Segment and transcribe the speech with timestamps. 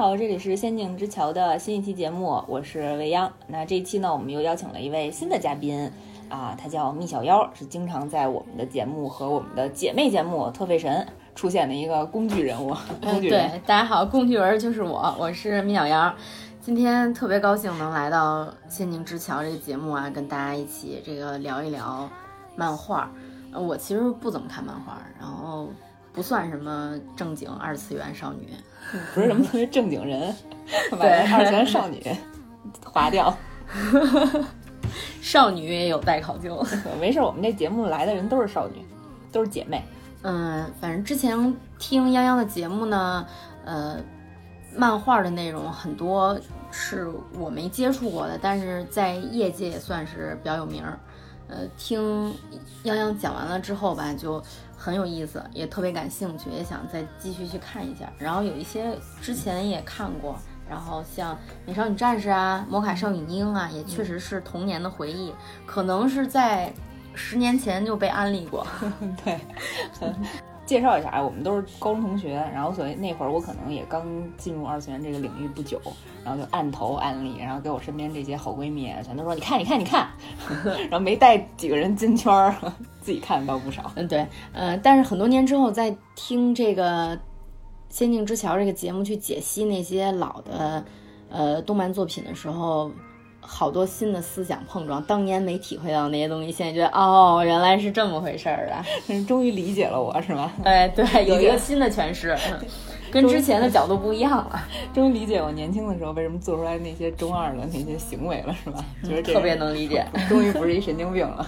[0.00, 3.30] 好，这里是仙境之桥的新一期节目，我是未央。
[3.48, 5.92] 那这一期呢，我们又邀请了一位新的嘉宾
[6.30, 11.06] 啊，他叫蜜小妖，是经常在我们的节目和我们的姐妹节目《特费神》
[11.38, 12.74] 出现的一个工具人物。
[13.04, 16.10] 工具人，对，大家好，工具人就是我，我是蜜小妖。
[16.62, 22.08] 今天特别高兴能来到《仙境之桥》这个节目啊，跟大家一起这个聊一聊
[22.56, 23.12] 漫画。
[23.52, 25.68] 呃，我其实不怎么看漫画，然后
[26.12, 28.48] 不算什么正经二次元少女。
[29.14, 30.34] 不是什么特别正经人，
[30.98, 32.02] 对二次元少女
[32.84, 33.36] 划掉。
[35.20, 36.64] 少女也有待考究。
[37.00, 38.84] 没事，我们这节目来的人都是少女，
[39.30, 39.84] 都是姐妹。
[40.22, 43.24] 嗯，反正之前听泱泱的节目呢，
[43.64, 43.98] 呃，
[44.76, 46.38] 漫画的内容很多
[46.72, 50.98] 是我没接触过的，但是在业界也算是比较有名儿。
[51.48, 52.34] 呃，听
[52.84, 54.42] 泱泱讲完了之后吧，就
[54.82, 58.10] 很有意思，也特别感兴趣，也想再继续去看一下。
[58.18, 61.34] 然后有一些之前也看过，然后像
[61.66, 65.34] 《美少女战士》啊，《魔卡少女樱》啊，也确实是童年的回忆，
[65.66, 66.72] 可能是在
[67.14, 68.66] 十年前就被安利过。
[69.22, 69.38] 对，
[70.70, 75.80] 介绍一下啊，我们都是高中同学，然后所以那会儿我可能也刚进入二次元这个领域不久，
[76.24, 80.08] 然后就按头安利，然后给我身边这些好闺蜜全都说你看你看你看，
[80.64, 82.54] 然后没带几个人进圈儿，
[83.00, 83.90] 自己看到不少。
[83.96, 87.16] 嗯，对，呃，但是很多年之后在听这个
[87.88, 90.84] 《仙境之桥》这个节目去解析那些老的
[91.30, 92.92] 呃动漫作品的时候，
[93.52, 95.02] 好多新的思想碰撞。
[95.02, 98.84] 当年没体会到那些东西，现在觉得哦，原来是这么回事儿啊！
[99.26, 100.52] 终于理解了我是吗？
[100.64, 102.60] 哎，对， 有一个新的诠释，嗯
[103.10, 104.62] 跟之前的角度不一样了，
[104.94, 108.84] 终于理解我年轻的时候为什么做出来那些中二的那些行为了，是吧？
[109.02, 110.06] 觉得这特别能理解。
[110.28, 111.44] 终于不是一神经病了。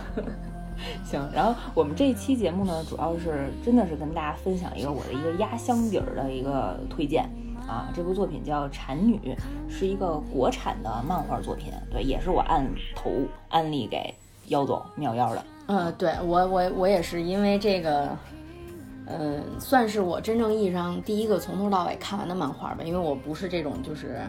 [1.05, 7.31] 行，然后我们这一期节目呢，主要是真的是跟大家分享一个我的一个压箱底儿的一个推荐
[7.69, 7.89] 啊。
[7.95, 9.19] 这部作品叫《产女》，
[9.73, 13.11] 是一个国产的漫画作品，对，也是我按头
[13.49, 14.15] 安利给
[14.49, 15.45] 妖总妙妖的。
[15.67, 18.09] 嗯，对我我我也是因为这个，
[19.07, 24.21] 嗯，算是我真正意义上第一个从头到尾看完的漫画吧，因为我不是这种就是。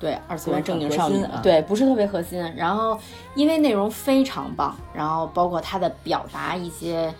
[0.00, 2.38] 对二次元正经少女，对不是特别核心。
[2.56, 2.98] 然后
[3.34, 7.14] 因为内容非常棒，然后包括它的表达一些，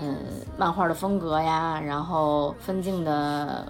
[0.00, 0.16] 嗯，
[0.56, 3.64] 漫画的风格呀，然后分镜的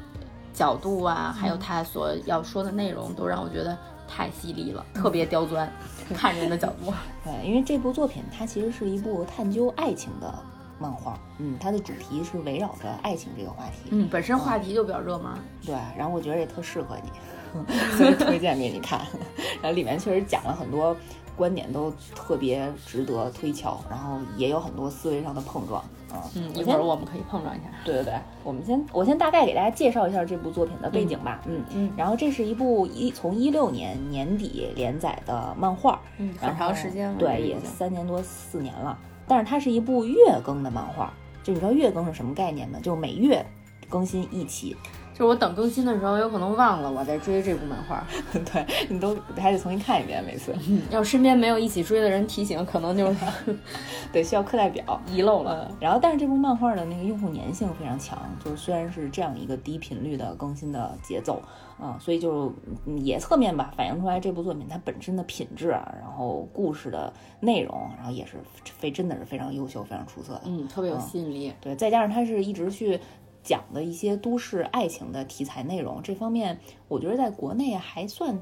[0.54, 3.76] 角度啊，还有他所要说的内容，都让我觉得
[4.08, 5.68] 太犀利了，特别刁钻，
[6.14, 6.92] 看人的角度。
[7.24, 10.32] 对，因为这部作品它其实是一部探究爱情的
[10.78, 13.90] 漫画，嗯，它的主题是围绕着爱情这个话题。
[13.90, 15.32] 嗯，本身话题就比较热门。
[15.66, 17.66] 对，然后我觉得也特适合你，
[17.98, 19.00] 所以推荐给你看。
[19.60, 20.96] 然后里面确实讲了很多
[21.34, 25.82] 观点，都特别值得推敲，然后也有很多思维上的碰撞。
[26.14, 27.64] 啊，嗯，一会儿我们可以碰撞一下。
[27.84, 31.40] 对对对，我们先我先大概给大家介绍一下这部作品的背景吧。
[31.46, 37.16] 嗯嗯然后这是一部一从一六年年底连载的漫画，嗯，很长时间了。
[37.18, 38.98] 对，也三年多四年了。
[39.26, 42.78] 但是它是一部月更的漫画，就你知道月更是什么概念吗？
[42.82, 43.44] 就是每月
[43.88, 44.76] 更新一期。
[45.14, 48.04] 就是我等更新的时候，有可能忘了我在追这部漫画。
[48.52, 50.52] 对你都还得重新看一遍，每次。
[50.90, 53.16] 要身边没有一起追的人提醒，可能就是
[54.12, 54.84] 对，需要课代表。
[55.10, 55.68] 遗漏了。
[55.70, 61.40] 嗯，然后但是这部漫画的那个用户粘性非常强，就是虽然是这样一个低频率的更新的节奏，
[61.80, 62.52] 啊、所以就
[62.84, 68.32] 嗯也侧面吧反映出来这部作品它本身的品质啊，然后故事的内容，然后也是
[68.62, 70.42] 非真的是非常优秀、非常出色的。
[70.46, 71.52] 嗯，特别有吸引力。
[71.60, 72.98] 对，再加上它是一直去
[73.44, 78.36] 讲的一些都市爱情的题材内容，这方面我觉得在国内还算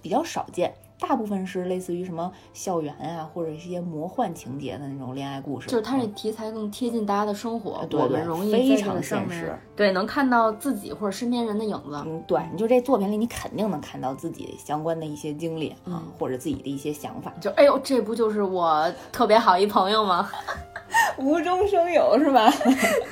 [0.00, 0.72] 比较少见。
[1.00, 12.00] 大部分是类似于什么校园啊，或者一些魔幻情节的那种恋爱故事，就是它这嗯题材更贴近大家的生活，对对我们容易非常现实对能看到自己或者身边人的影子。
[12.06, 20.30] 嗯，对，你就这作品里，你肯定能看到自己相关的一些经历啊，嗯或者自己的一些想法，就哎呦，这不就是我特别好一朋友吗？
[21.18, 22.52] 无中生有是吧？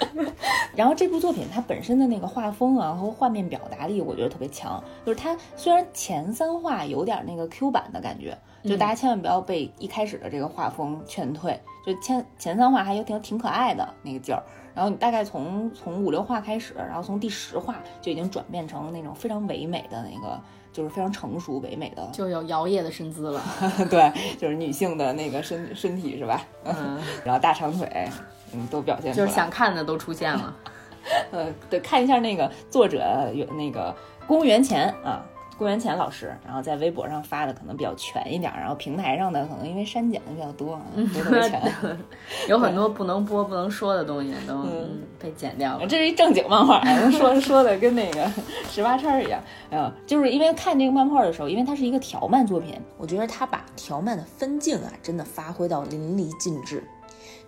[0.74, 4.82] 然后这部作品它本身的那个画风啊和画面表达力，我觉得特别强。
[5.04, 14.42] 就是它虽然前三话有点那个 Q 版的感觉，就大家千万不要被一开始的这个画风劝退，就前前三话还有挺挺可爱的那个劲儿。
[14.74, 20.40] 然后你大概从从五六话开始，然后从第十话就已经转变成那种非常唯美的那个，
[20.72, 23.42] 就是非常成熟唯美的就有摇曳的身姿了。
[23.90, 26.42] 对，就是女性的那个身身体是吧？
[26.64, 28.08] 嗯， 然后大长腿，
[28.54, 29.26] 嗯，都表现出来。
[29.26, 30.56] 就是想看的都出现了。
[31.32, 33.94] 呃，对，看一下那个作者有那个
[34.26, 35.24] 公元前啊，
[35.62, 41.62] 郭元潜老师，然后在微博上发的可能比较全一点，然后平台上的可能因为删减的比较多，不是特别全。
[42.50, 45.86] 有很多不能播、不能说的东西都嗯被剪掉了。
[45.86, 46.82] 这是一正经漫画，
[47.12, 48.28] 说说的跟那个
[48.68, 49.40] 十八叉一样。
[49.70, 56.82] 嗯，就是因为看这个漫画的时候，因为它是一个条漫作品，我觉得他把条漫的分镜啊，真的发挥到淋漓尽致。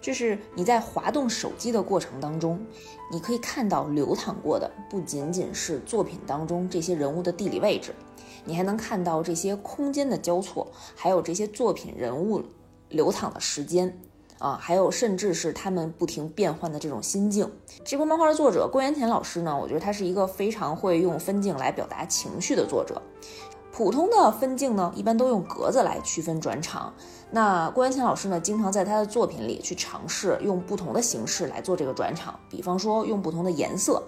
[0.04, 2.60] 就是你在滑动手机的过程当中，
[3.10, 7.94] 你可以看到流淌过的不仅仅是作品当中这些人物的地理位置，
[8.44, 12.42] 你还能看到这些空间的交错，还有这些作品人物
[12.90, 13.98] 流淌的时间
[14.38, 17.50] 啊，还有甚至是他们不停变换的这种心境。
[17.82, 23.00] 这部漫画的作者郭元田老师呢，我觉得他是一个非常会用分镜来表达情绪的作者。
[23.72, 26.94] 普通的分镜呢，一般都用格子来区分转场。
[27.30, 34.02] 那郭元强老师呢，经常在他的作品里去尝试用不同的形式来做这个转场，比方说用不同的颜色。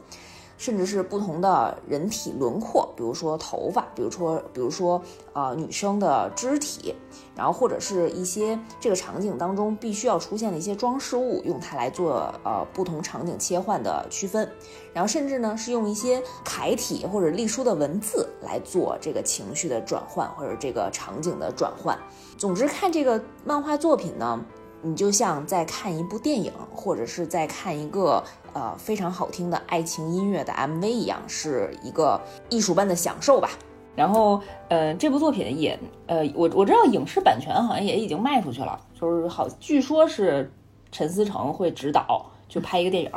[0.56, 5.00] 甚至是不同的人体轮廓，比如说头发，比如说，比如说，
[5.32, 6.94] 呃，女生的肢体，
[7.34, 14.50] 然后或者是一些这个场景当中必须要出现的一些装饰物，用它来做呃不同场景切换的区分，
[14.92, 21.98] 然后甚至呢是用一些楷体或者隶书的文字来做这个情绪的转换或者这个场景的转换。
[22.38, 24.42] 总之，看这个漫画作品呢。
[24.86, 28.22] 你就像在看一部电影，或者是在看一个
[28.52, 33.50] 呃非常好听的爱情音乐的 MV 一样，是一个艺术般的享受吧。
[33.96, 40.52] 然后，呃，这部作品也，呃，我我知道影视版权好像也已经卖出去了，就是好，据说是
[40.92, 43.10] 陈思诚会指导去拍一个电影。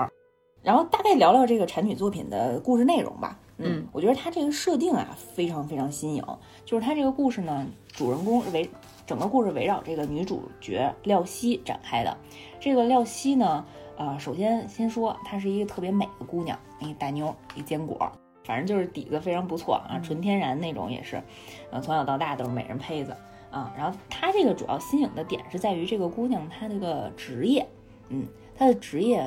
[0.63, 3.37] 然后大概聊聊这个产女作品的故事内容吧。
[3.57, 6.23] 嗯，我觉得它这个设定啊非常非常新颖，
[6.65, 8.67] 就是它这个故事呢，主人公为。
[9.09, 12.15] 整个故事围绕这个女主角廖西展开的。
[12.59, 13.65] 这个廖西呢，
[13.97, 18.11] 呃，首先先说她是一个特别美的姑娘，一个大妞，一坚果，
[18.43, 21.19] 反正就是底子非常不错啊，纯天然那种也是，
[21.71, 23.11] 呃，从小到大都是美人胚子
[23.49, 23.73] 啊。
[23.75, 27.67] 然后她这个主要新颖的点是在于这个姑娘她这个职业，
[28.09, 29.25] 嗯，她的职业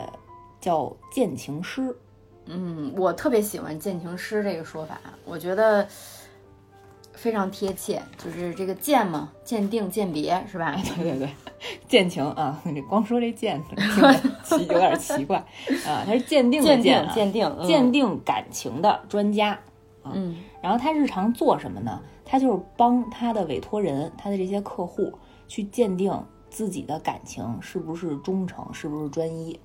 [0.61, 1.93] 叫鉴情师，
[2.45, 5.89] 嗯，我特别喜欢鉴情师这个说法，我觉得。
[7.23, 10.75] 非常贴切，就是这个鉴嘛，鉴定、鉴别是吧？
[10.97, 11.29] 对 对对，
[11.87, 13.63] 鉴情啊， 你光说这鉴，
[14.43, 15.39] 奇有点奇怪
[15.87, 16.03] 啊。
[16.05, 19.51] 他是鉴定鉴鉴鉴定鉴定感情的专家
[20.03, 20.11] 啊。
[20.13, 22.01] 嗯，然后他日常做什么呢？
[22.25, 25.13] 他就是帮他的委托人，他的这些客户
[25.47, 26.13] 去鉴定
[26.51, 29.57] 自己的感情是不是忠诚，是不是专一。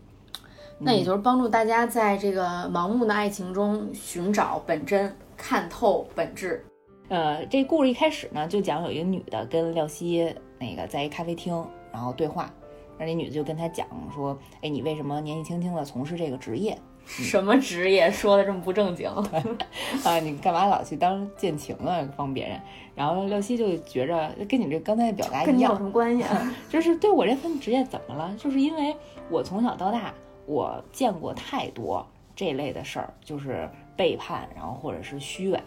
[0.78, 6.64] 那也就是帮助大家在这个盲目的爱情中寻找本真，看透本质。
[7.10, 12.54] 呃，这故事一开始呢，就讲有一个女的跟廖西那个在一咖啡厅，然后对话，
[12.98, 16.78] 那那女的就跟他讲说，哎，你为什么年纪轻轻的从事这个职业？
[17.06, 18.12] 什么职业？
[18.12, 19.08] 说的这么不正经
[20.04, 20.20] 啊？
[20.20, 22.60] 你干嘛老去当见情啊，帮别人？
[22.94, 26.54] 然后廖西就觉着跟你这刚才的表达一样，跟你有什么关系啊？
[26.70, 28.36] 就是对我这份职业怎么了？
[28.38, 28.94] 就是因为
[29.30, 30.14] 我从小到大，
[30.46, 32.06] 我见过太多
[32.36, 35.60] 这类的事儿，就是背叛，然后或者是虚伪。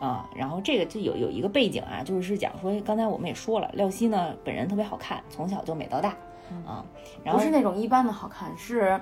[0.00, 6.10] 啊，然后这个就有有一个背景啊，就是是讲说，刚才我们也说了，廖希呢本人特别好看，从小就美到大
[6.66, 6.84] 啊，
[7.22, 9.00] 然后不是那种一般的好看，是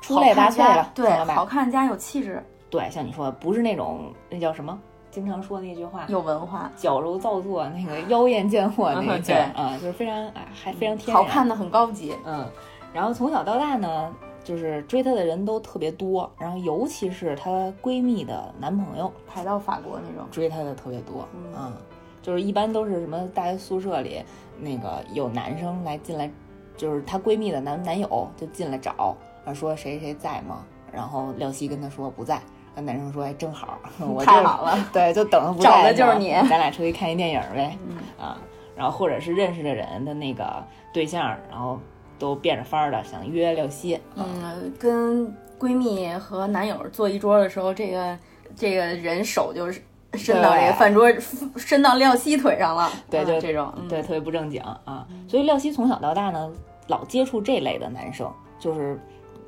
[0.00, 4.76] 出类拔萃了，对，好看加有气质，对，像你说不是那种那叫什么，
[5.12, 12.50] 经常说那句话，有文化，矫揉造作，那个妖艳贱货那个劲儿啊，就是非常哎，还非常天然，好看的很高级，嗯，
[12.92, 14.12] 然后从小到大呢。
[14.44, 21.72] 就是追她的人都特别多，然后尤其是她闺蜜的男朋友排到法国那种追她的特别多，嗯，
[22.20, 24.22] 就是一般都是什么大学宿舍里
[24.58, 26.30] 那个有男生来进来，
[26.76, 29.16] 就是她闺蜜的男男友就进来找，
[29.54, 30.64] 说谁谁在吗？
[30.92, 32.40] 然后廖希跟她说不在，
[32.74, 33.78] 那男生说哎正好，
[34.12, 37.78] 我太好了，对，就等着 不在，找的就是你，咱俩出去看一电影呗，
[38.18, 38.36] 啊，
[38.74, 41.78] 然后或者是认识的人的那个对象，然后。
[42.18, 45.26] 都变着法儿的想约廖希，嗯，跟
[45.58, 48.18] 闺蜜和男友坐一桌的时候，这个
[48.56, 49.70] 这个人手就
[50.18, 51.08] 伸到这个饭桌，
[51.56, 55.06] 伸到廖希腿上了，对，就这种，对，特别不正经啊。
[55.28, 56.50] 所以廖希从小到大呢，
[56.88, 58.98] 老接触这类的男生，就是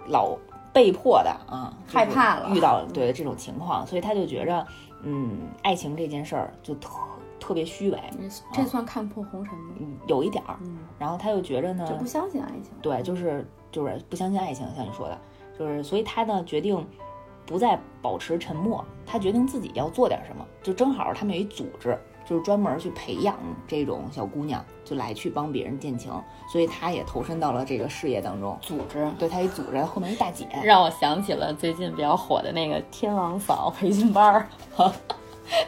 [0.09, 0.37] 老
[0.73, 4.66] 被迫的啊，害怕了，遇到对这种情况，所以他就觉着，
[5.02, 6.90] 嗯，爱情这件事儿就特。
[7.46, 7.98] 特别虚伪，
[8.54, 9.74] 这算看破红尘吗？
[10.06, 15.18] 有一点儿，嗯，然后他又觉着呢，就不相信爱情，对，就是就是不相信爱情，像你说的，
[15.58, 16.82] 就是所以他呢决定
[17.44, 23.36] 不再保持沉默，他决定自己要做点什么，就正好他们有一组织，就是专门去培养
[23.68, 26.10] 这种小姑娘，就来去帮别人建情，
[26.48, 28.56] 所以他也投身到了这个事业当中。
[28.62, 34.48] 组织，对他一组织后面一大姐，让我想起了最近比较火的那个天王嫂培训班儿。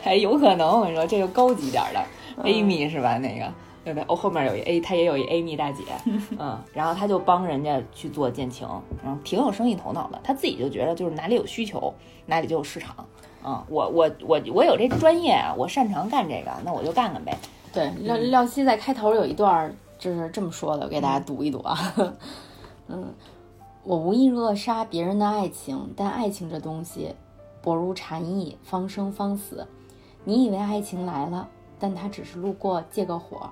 [0.03, 2.03] 还有可能，我跟你说，这个高级点儿的
[2.43, 3.19] Amy 是吧？
[3.19, 3.53] 那个
[3.85, 4.05] 对不对？
[4.09, 5.85] 哦，后面有一 A，她也有一 Amy 大姐，
[6.39, 8.69] 嗯，然后他就帮人家去做建情，
[9.05, 10.21] 嗯，挺有生意头脑的。
[10.25, 11.93] 他自己就觉得就是哪里有需求，
[12.27, 12.95] 哪里就有市场。
[13.45, 17.37] 嗯，我我我我有这专业啊，我擅长干这个，那我就干干呗。
[17.73, 21.95] 对，廖廖西在开头有一段就是这么说的，我给大家读一读啊。
[22.89, 23.15] 嗯，
[23.85, 27.15] 我无意扼杀别人的爱情，但爱情这东西，
[27.67, 29.67] 薄如蝉翼，方生方死。
[30.23, 31.49] 你以为爱情来了，
[31.81, 33.51] 但它只是路过，借个火。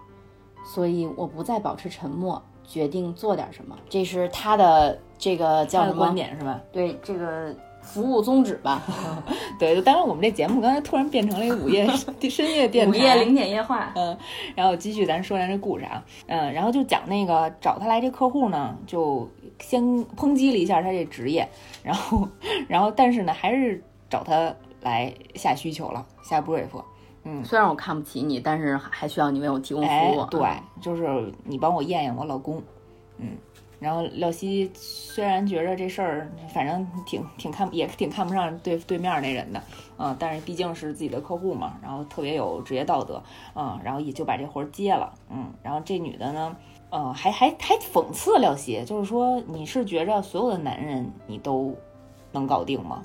[0.65, 3.77] 所以我不再保持沉默，决定做点什么。
[3.89, 6.61] 这是他的这个叫什么观点是吧？
[6.71, 7.53] 对，这个
[7.83, 8.81] 服务宗旨吧。
[9.59, 11.85] 对，当然我们这节目刚才突然变成了一个午夜
[12.31, 13.91] 深夜电台，午夜零点夜话。
[13.97, 14.17] 嗯，
[14.55, 19.29] 然后继续咱说咱这故事啊，嗯，然后就讲那个找他来这客户呢，就
[19.59, 19.83] 先
[20.17, 21.49] 抨击了一下他这职业，
[21.83, 22.29] 然后，
[22.69, 23.83] 然后但是呢，还是
[24.15, 26.69] 找他来下需求了，下 brief。
[27.25, 30.25] 嗯，虽然我看不起你，但是还需要你为我提供服务。
[30.27, 30.41] 对，
[30.81, 32.63] 就是你帮我验验我老公。
[33.19, 33.37] 嗯，
[33.81, 39.61] 然后廖西虽然觉着这事儿反正挺挺看也挺看不上对对面那人的，
[39.97, 43.21] 嗯，但是毕竟是自己的客户嘛，然后特别有职业道德，
[43.57, 45.13] 嗯，然后也就把这活接了。
[45.29, 46.57] 嗯，然后这女的呢，
[46.91, 51.75] 呃，还还还讽刺廖西，就是说你是觉着所有的男人你都
[52.31, 53.03] 能搞定吗？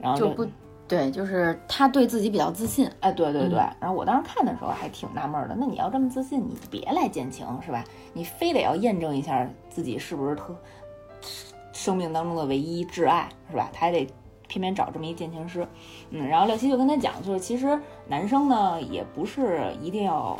[0.00, 0.46] 然后就不。
[0.88, 3.58] 对，就是他对自己比较自信，哎，对对对。
[3.78, 7.84] 然后我当时看的时候还挺纳闷的，那你要这么自信，你别来见情是吧？
[8.12, 10.52] 你非得要验证一下自己是不是特
[11.72, 13.70] 生命当中的唯一挚爱是吧？
[13.72, 14.04] 他还得
[14.48, 15.64] 偏偏找这么一见情师，
[16.10, 16.26] 嗯。
[16.26, 20.36] 然后廖七就跟他讲，就是其实男生呢也不是一定要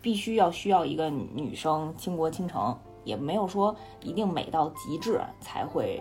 [0.00, 6.00] 必须要需要一个女生倾国倾城，也没有说一定美到极致才会。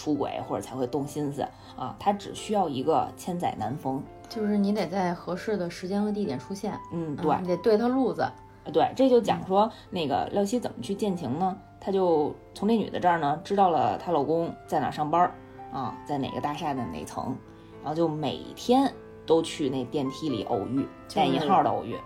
[0.00, 1.44] 出轨或者才会动心思
[1.78, 6.78] 啊，他只需要一个千载难逢，就是你得在合适的时间和地点出现。
[6.92, 8.28] 嗯，对，你得对他路子。
[8.72, 11.56] 对，这就讲说那个廖希怎么去见情呢？
[11.80, 15.32] 她就从这女的这儿呢知道了她老公在哪上班
[15.72, 17.34] 啊，在哪个大厦的哪层，
[17.82, 18.92] 然后就每天
[19.24, 21.96] 都去那电梯里偶遇，带引号的偶遇，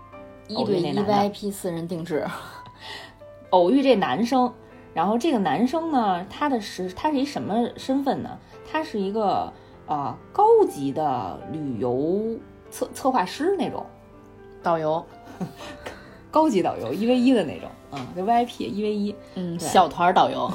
[0.47, 2.25] 一对一 VIP 私人定制，
[3.49, 4.53] 偶遇这男生。
[4.93, 8.37] 然后这个男生呢，他的是他是一什么身份呢？
[8.71, 9.51] 他是一个
[9.87, 12.37] 呃高级的旅游
[12.71, 13.85] 策策划师那种，
[14.61, 15.03] 导游，
[16.31, 20.51] 高级导游一 v 一的那种，嗯，就 VIP 一 v 一，嗯，小团导游，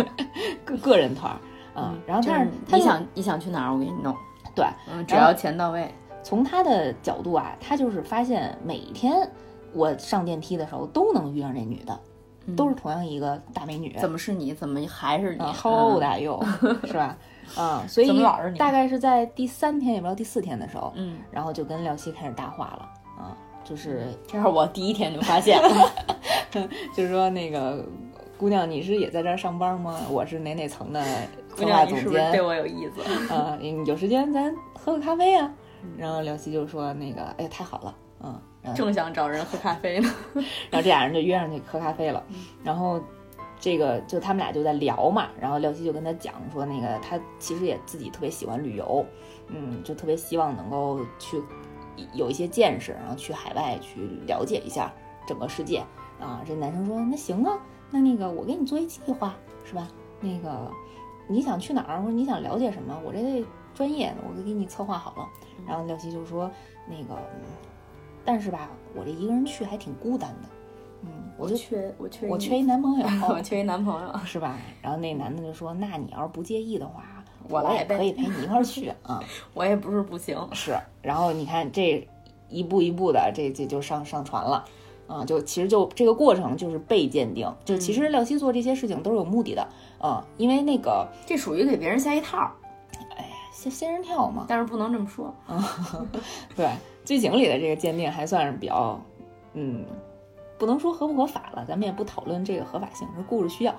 [0.64, 1.36] 个个人团，
[1.74, 4.14] 嗯，然后但是你想你想去哪儿，我给你弄，
[4.54, 5.92] 对，嗯，只要钱到位。
[6.22, 9.30] 从他的角度啊，他就是发现每天
[9.74, 11.98] 我上电梯的时候都能遇上这女的。
[12.54, 14.52] 都是同样一个大美女，怎么是你？
[14.52, 16.38] 怎么还是你？How old are you？
[16.84, 17.16] 是吧？
[17.56, 18.22] 嗯，所以
[18.58, 25.60] 大概是在第三天，也不知道第四天的时候，嗯，然后就跟廖西开始搭话了，啊，就是这是我第一天就发现，
[26.94, 27.84] 就是说那个
[28.36, 30.00] 姑娘，你是也在这儿上班吗？
[30.10, 31.02] 我是哪哪层的
[31.56, 35.52] 策划总监，对我有意思啊，有时间咱喝个咖啡啊。
[35.98, 38.40] 然后廖西就说那个，哎，太好了，嗯。
[38.74, 40.10] 正想找人喝咖啡呢，
[40.70, 42.24] 然后这俩人就约上去喝咖啡了。
[42.62, 42.98] 然后
[43.64, 49.02] 这个就他们俩就在聊嘛，然后廖希就跟他讲说，那个他其实也自己特别喜欢旅游，
[49.48, 51.42] 嗯，就特别希望能够去
[52.12, 54.92] 有一些见识，然后去海外去了解一下
[55.26, 55.82] 整个世界
[56.20, 56.42] 啊。
[56.46, 57.58] 这男生说那行啊，
[57.90, 59.88] 那那个我给你做一计划是吧？
[60.20, 60.70] 那个
[61.26, 63.42] 你想去哪儿或者你想了解什么，我这
[63.72, 65.26] 专业我都给你策划好了。
[65.66, 66.50] 然后廖希就说
[66.86, 67.18] 那个。
[68.26, 70.48] 但是吧，我这一个人去还挺孤单的，
[71.06, 74.56] 嗯，我就缺我缺我缺一男朋友， 我缺一男朋友是吧？
[74.80, 77.04] 然后那男的就说：“那你要是不介意的话，
[77.48, 79.22] 我来也可以陪你一块儿去 啊。”
[79.54, 80.76] 我也不是不行，是。
[81.02, 82.06] 然后你看这
[82.48, 84.64] 一步一步的，这这就上上船了，
[85.06, 89.68] 啊，就其实就这个过程就是被鉴定，就其实廖希做这些事情都是有目的的，
[89.98, 92.50] 啊，因为那个这属于给别人下一套，
[93.16, 95.34] 哎，仙仙人跳嘛，但是不能这么说，
[96.56, 96.68] 对。
[97.04, 98.98] 剧情里的这个鉴定还算是比较，
[99.52, 99.84] 嗯，
[100.58, 103.72] 不能说合不合法了，咱们也不讨论这个合法性，是故事需要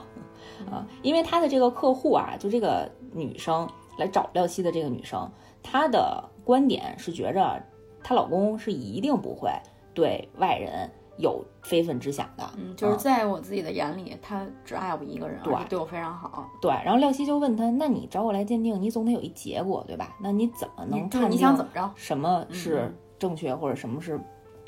[0.70, 0.86] 啊。
[1.02, 3.68] 因为他的这个客户啊，就这个女生
[3.98, 5.30] 来找廖希的这个女生，
[5.64, 7.62] 她的观点是觉着
[8.04, 9.50] 她老公是一定不会
[9.94, 16.46] 对外人有非分之想的，嗯，就是在我自己的眼里，他只爱我一个人，对，对我非常好。
[16.62, 20.16] 对，然后廖希就问他，那你找我来鉴定，你总得有一结果，对吧？
[20.20, 21.32] 那你怎么能看？
[21.32, 21.90] 你想怎么着？
[21.96, 22.94] 什么是？
[23.18, 24.20] 正确或者什么是，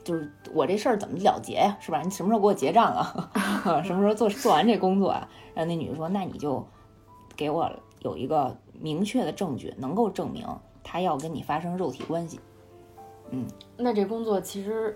[0.08, 1.78] 就是我这事儿怎么了结呀？
[1.82, 2.02] 是吧？
[2.02, 3.30] 你什么时候给我结账啊？
[3.84, 5.28] 什么时候做做完这工作啊？
[5.54, 6.66] 然后那女的说：“那你就
[7.36, 10.48] 给我有一个明确的证据，能够证明
[10.82, 12.40] 他要跟你发生肉体关系。”
[13.32, 13.46] 嗯，
[13.76, 14.96] 那这工作其实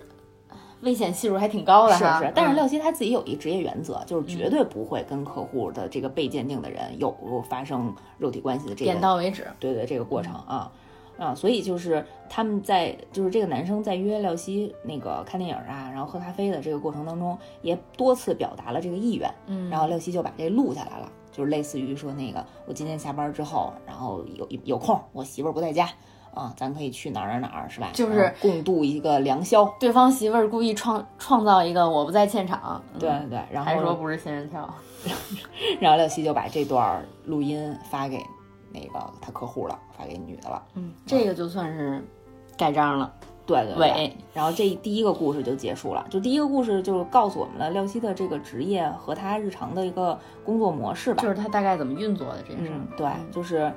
[0.79, 2.21] 危险系数还挺高的是哈。
[2.21, 7.13] 是，但是嗯廖希他自己有一职业原则，就是绝对不会跟客户的这个被鉴定的人有
[7.49, 9.45] 发生肉体关系的这个点到为止。
[9.59, 10.71] 对对，这个过程啊
[11.21, 25.87] 啊，所以就是他们在就是这个男生在约廖西那个看电影啊，然后喝咖啡的这个过程当中，也多次表达了这个意愿，嗯，然后廖西就把这录下来了，就是类似于说那个我今天下班之后，然后有有空，我媳妇儿不在家
[26.33, 27.89] 啊，咱可以去哪儿哪儿哪儿是吧？
[27.93, 29.65] 就是共度一个良宵。
[29.79, 34.67] 对方媳妇儿故意创创造一个我不在现场，嗯对对对，然后还说不是仙人跳。
[35.79, 38.19] 然后廖西就把这段录音发给
[38.73, 40.63] 那个他客户了，发给女的了。
[40.75, 42.03] 嗯，这个就算是
[42.57, 43.13] 盖章了。
[43.43, 46.05] 对对对喂，然后这第一个故事就结束了。
[46.09, 51.21] 就第一个故事就是告诉我们了廖希的这个职业和他日常的一个工作模式吧。
[51.23, 52.71] 就是他大概怎么运作的这件事。
[52.95, 53.69] 对，就是，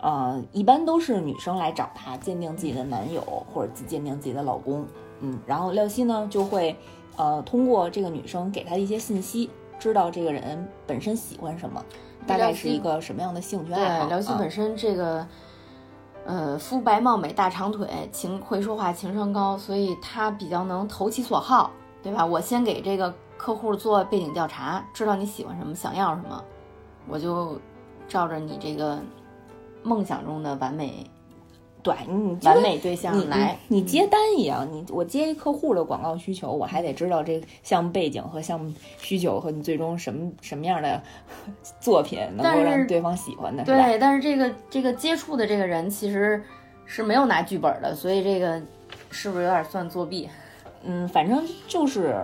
[0.00, 3.22] 呃，一般都是女生来找他鉴定自己的男友
[3.54, 4.84] 或者鉴定自己的老公。
[5.20, 6.76] 嗯，然后廖希呢就会，
[7.16, 11.82] 呃，通过这个女生给他的一些信息，知道这个人本身喜欢什么，
[12.28, 14.04] 大概是一个什么样的兴趣爱好。
[14.04, 15.26] 对，廖希啊本身这个，
[16.26, 21.70] 呃，肤白貌美、大长腿，情会说话、情商高，所以他比较能投其所好，
[22.02, 22.24] 对吧？
[22.24, 26.44] 我先给这个客户做背景调查，知道你喜欢什么，想要什么，
[27.08, 27.58] 我就
[28.06, 28.98] 照着你这个
[29.82, 31.10] 梦想中的完美
[31.88, 33.56] 对，你完美对象你来。
[33.68, 41.00] 你你接单一样，你我接一客户的广告需求，我还得知道这项目背景和项目需求和你最终什么什么样的
[41.80, 46.42] 作品能够让对方喜欢的，对，但是这个这个接触的这个人其实
[46.84, 48.60] 是没有拿剧本的，所以这个
[49.10, 50.28] 是不是有点算作弊？
[50.84, 52.14] 嗯，反正就是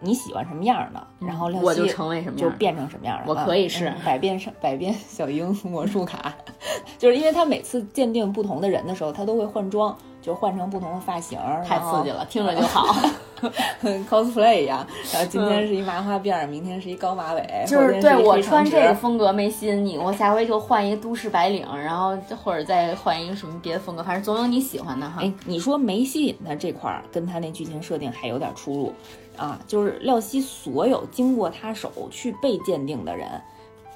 [0.00, 3.24] 你喜欢什么样的，然后我就希成为什么样，就变成什么样的。
[3.26, 6.32] 我啊可以是嗯百变上百变小樱魔术卡，
[6.98, 9.96] 就是因为他每次鉴定不同的人的时候，他都会换装，
[10.28, 12.94] 就换成不同的发型，太刺激了，听着就好。
[14.10, 14.86] cosplay 一样。
[15.10, 25.22] 然后今天是一麻花辫儿，明天是一高马尾，嗯就是对我穿这个风格没吸引你，我下回就换一个都市白领，然后或者再换一个什么别的风格，反正总有你喜欢的哈。
[25.22, 28.92] 哎，你说没吸引他这块儿，跟他那剧情设定还有点出入
[29.38, 29.58] 啊。
[29.66, 33.26] 就是廖希所有经过他手去被鉴定的人，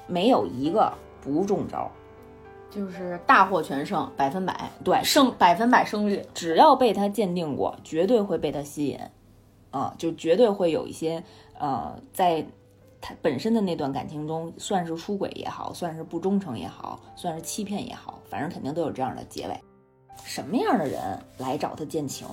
[0.07, 1.91] 没有一个不中招。
[2.73, 6.25] 就是大获全胜，百分百对，胜百分百胜率。
[6.33, 8.99] 只要被他鉴定过，绝对会被他吸引，
[9.69, 11.23] 啊，就绝对会有一些
[11.59, 12.43] 呃，在
[12.99, 19.59] 他本身的那段感情中，算是出轨也好，算是不忠诚也好，算是欺骗也好，反正肯定都有这样的结尾。
[20.23, 20.99] 什么样的人
[21.37, 22.25] 来找他见情？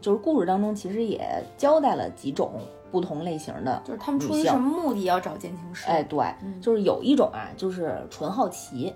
[0.00, 2.52] 就是故事当中其实也交代了几种
[2.90, 5.86] 不同类型的，就是他们出于什么目的要找鉴情师？
[5.86, 8.92] 哎，对，嗯就是有一种啊，就是纯好奇，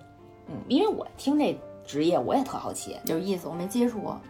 [0.49, 4.21] 嗯，因为我听这职业我也特好奇，有意思，我没接触过。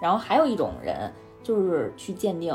[0.00, 2.54] 然后还有一种人，就是去鉴定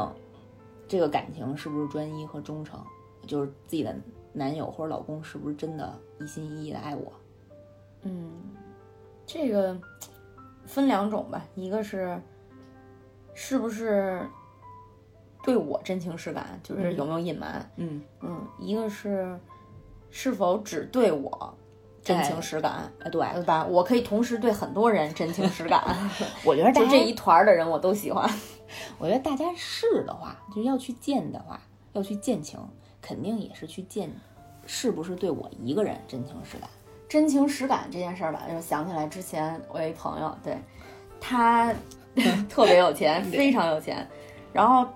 [0.88, 2.80] 这个感情是不是专一和忠诚，
[3.28, 3.96] 就是自己的
[4.34, 7.12] 男友或者老公是不是真的一心一意的爱我。
[8.04, 8.32] 嗯，
[9.26, 9.80] 这个
[10.66, 12.20] 分两种吧，一个是
[13.34, 14.28] 是不是
[15.44, 19.40] 对我真情实感，就是有没有隐瞒，嗯，嗯，一个是
[20.10, 21.54] 是否只对我
[22.06, 23.66] 真情实感，哎，对，对吧？
[23.66, 25.84] 我可以同时对很多人真情实感，
[26.46, 28.30] 我觉得大家就这一团儿的人我都喜欢。
[29.00, 31.60] 我觉得大家是的话，就要去见的话，
[31.94, 32.60] 要去见情，
[33.02, 34.10] 肯定也是去见
[34.68, 36.70] 是不是对我一个人真情实感。
[37.10, 40.58] 真情实感这件事儿吧，就想起来之前我有一朋友，对
[41.20, 41.74] 他
[42.48, 44.08] 特别有钱，非常有钱，
[44.54, 44.88] 然后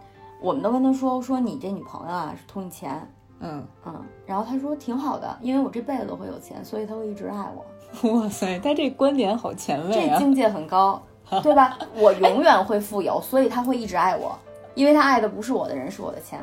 [0.41, 3.07] 我们都跟他说说你这女朋友啊是图你钱，
[3.39, 7.65] 嗯，嗯，然后他说挺好的，因为我这辈子都会有钱，所以他会一直爱我，
[8.13, 10.13] 哇塞，他这观点好前卫啊！
[10.13, 11.01] 这境界很高，
[11.41, 11.77] 对吧？
[11.95, 14.37] 我永远会富有，所以他会一直爱我，
[14.75, 16.39] 因为他爱的不是我的人，是我的钱，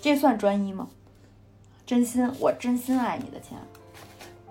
[0.00, 0.86] 这算专一吗？
[1.86, 3.56] 真心，我真心爱你的钱。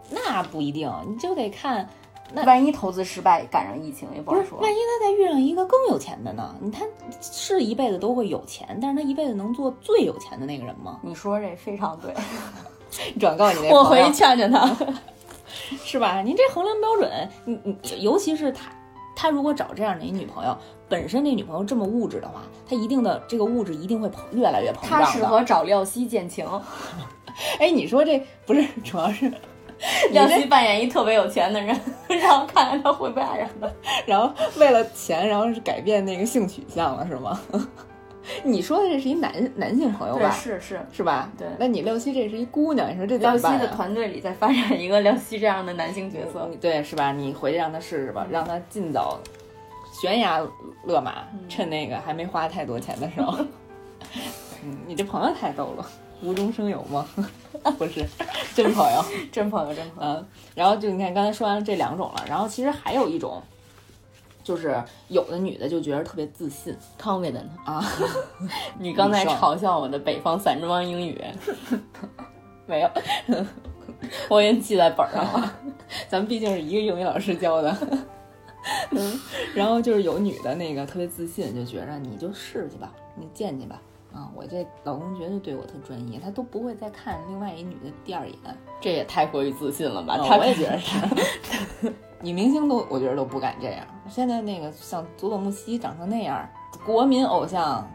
[0.09, 1.87] 那不一定，你就得看，
[2.33, 4.59] 那万一投资失败，赶上疫情也不好说。
[4.59, 6.55] 万一他再遇上一个更有钱的呢？
[6.59, 6.85] 你他
[7.21, 10.99] 是一辈子都会有钱，但是他一辈子能做最有钱的那个人吗？
[11.01, 12.13] 你说这非常对，
[13.19, 14.69] 转告你那我回去劝劝他。
[15.83, 16.21] 是吧？
[16.21, 18.69] 您这衡量标准，你你尤其是他，
[19.15, 20.55] 他如果找这样的一女朋友，
[20.87, 25.01] 本身这女朋友这么物质的话，他一定的这个物质一定会膨越来越膨胀。
[25.01, 26.45] 他适合找廖希见情，
[27.59, 29.31] 哎，你说这不是主要是，
[30.11, 31.77] 廖希扮演一特别有钱的人，
[32.09, 33.69] 然后看看他会不会爱上他。
[34.05, 37.39] 然后为了钱，然后是改变那个性取向了是吗？
[38.43, 40.31] 你说的这是一男男性朋友对，吧？
[40.31, 40.79] 是是。
[40.91, 41.31] 是吧？
[41.37, 47.13] 对那你廖希这是一姑娘，你说这怎廖希么办啊的团队里再发展一个廖希这样的男性角色，对，是吧？
[47.13, 49.17] 你回去让他试试吧，让他尽早
[50.01, 50.41] 悬崖
[50.83, 53.37] 勒马，趁那个还没花太多钱的时候。
[54.63, 55.85] 嗯，你这朋友太逗了，
[56.21, 57.07] 无中生有吗？
[57.77, 58.05] 不是，
[58.55, 60.13] 真朋友， 真朋友，真朋友。
[60.15, 60.25] 嗯，
[60.55, 63.41] 然后就你看刚才说完了这两种了，然后其实还有一种，
[64.43, 67.83] 就是有的女的就觉得特别自信 confident 啊。
[68.79, 71.21] 你刚才嘲笑我的北方散装英语，
[72.65, 72.89] 没有，
[74.29, 75.53] 我已经记在本上了。
[76.07, 77.75] 咱们毕竟是一个英语老师教的。
[78.91, 79.19] 嗯，
[79.55, 83.81] 然后就是有女的那个特别自信，就觉着你就试去吧，你见去吧。
[84.17, 88.35] 啊，我这老公绝对对我特专业，他都不会再看另外一女的第二眼，
[88.81, 90.17] 这也太过于自信了吧？
[90.17, 93.85] 我也觉得是， 女明星都我觉得都不敢这样。
[94.09, 96.49] 现在那个像佐佐木希长成那样，
[96.83, 97.87] 国民偶像，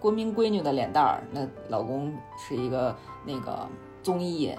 [0.00, 3.68] 国民闺女的脸蛋儿，那老公是一个那个
[4.02, 4.54] 综艺，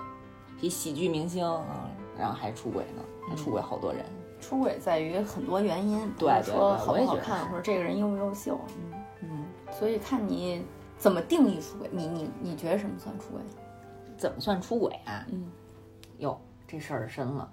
[0.61, 4.05] 一喜剧明星啊，然后还出轨呢，还出轨好多人。
[4.39, 8.59] 出轨在于很多原因，对说好不好看，或者这个人优不优秀。
[8.77, 8.93] 嗯
[9.23, 10.63] 嗯，所以看你。
[10.97, 11.89] 怎么定义出轨？
[11.91, 13.41] 你你你觉得什么算出轨？
[14.17, 15.25] 怎么算出轨啊？
[15.29, 15.51] 嗯，
[16.19, 17.51] 哟，这事儿深了，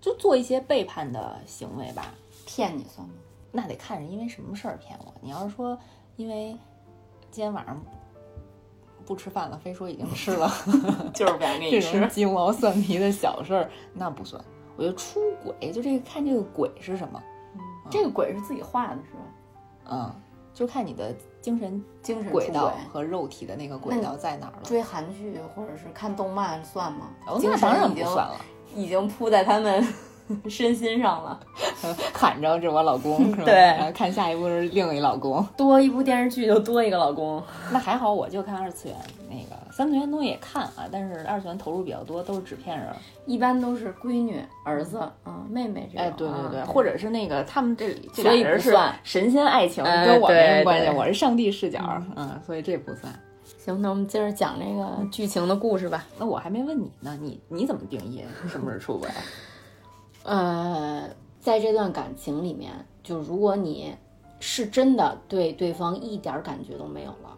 [0.00, 2.14] 就做一些背叛的行为吧。
[2.46, 3.14] 骗你算吗？
[3.52, 5.14] 那得看是因为什么事儿骗我。
[5.20, 5.78] 你要是说
[6.16, 6.56] 因为
[7.30, 7.78] 今天晚上
[9.04, 10.50] 不吃饭了，非说已经吃了，
[11.12, 14.42] 就是不想给你吃，鸡毛蒜皮的小事儿，那不算。
[14.76, 17.22] 我觉得出轨就这个看这个鬼是什么？
[17.90, 19.20] 这个鬼是自己画的，是吧？
[19.90, 20.14] 嗯，
[20.54, 21.14] 就看你的。
[21.42, 24.62] 精神精神轨道和肉体的那个轨道在哪儿了？
[24.62, 27.08] 追韩剧或者是看动漫算吗？
[27.42, 28.36] 那当然不算了，
[28.74, 29.84] 已经扑在他们。
[30.48, 31.40] 身心上了，
[32.12, 33.44] 喊着这我老公 是吧？
[33.44, 37.42] 对，看下一部是另一老公，多一部电视剧就多一个老公。
[37.70, 38.96] 那还好，我就看二次元，
[39.28, 42.88] 那个三次元东西也看啊，但是二次元投入比较多，都是纸片人，
[43.26, 46.06] 一般都是闺女、儿子、嗯妹妹这种。
[46.06, 51.80] 哎，对对对，或者是那个他们这这俩人是神仙爱情，跟我没什么关系，我是上帝视角，
[52.16, 53.12] 嗯，所以这不算。
[53.58, 56.04] 行，那我们接着讲这个剧情的故事吧。
[56.18, 59.08] 那我还没问你呢，你你怎么定义什么是出轨？
[60.24, 61.08] 呃，
[61.40, 63.94] 在这段感情里面，就如果你
[64.38, 67.36] 是真的对对方一点感觉都没有了，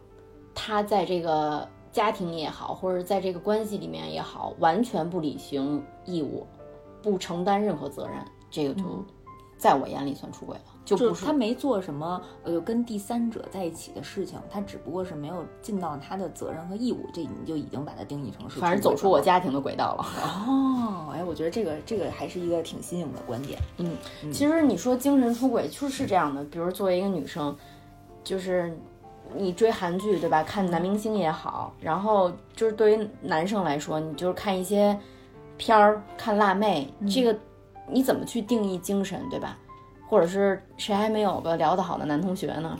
[0.54, 6.46] 他在这个家庭也好，或者在这个关系里面也好，完全不履行义务，
[7.02, 8.16] 不承担任何责任，
[8.50, 9.04] 这个就
[9.56, 10.73] 在我眼里算出轨了。
[10.84, 20.04] 就不是他没做什么呃跟第三者在一起的事情，他只不过是没有尽到他的责任和义务，这你就已经把它定义成是反正走出我家庭的轨道了。
[20.46, 23.58] 哦，哎，我觉得这个这个还是一个挺新颖的观点。
[23.78, 23.96] 嗯，
[24.30, 27.56] 其实你说精神出轨就是这样的，比如作为一个女生，
[28.22, 28.76] 就是
[29.34, 30.42] 你追韩剧对吧？
[30.42, 34.98] 看男明星也好，然后就是对于男生来说，你就是看一些
[35.56, 37.34] 片儿，看辣妹，这个
[37.88, 39.56] 你怎么去定义精神对吧？
[40.14, 42.78] 或者是谁还没有个聊得好的男同学呢？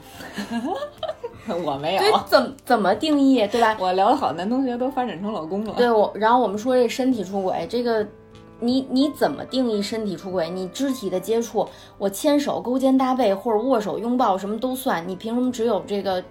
[1.66, 2.01] 我没有。
[2.01, 3.77] 对，怎怎么定义，对吧？
[3.81, 5.75] 我聊得好男同学都发展成老公了。
[5.77, 8.07] 对，我然后我们说这身体出轨，这个
[8.61, 10.49] 你你怎么定义身体出轨？
[10.49, 11.68] 你肢体的接触，
[11.99, 16.23] 我牵手、勾肩搭背或者握手、拥抱什么都算，你凭什么只有这个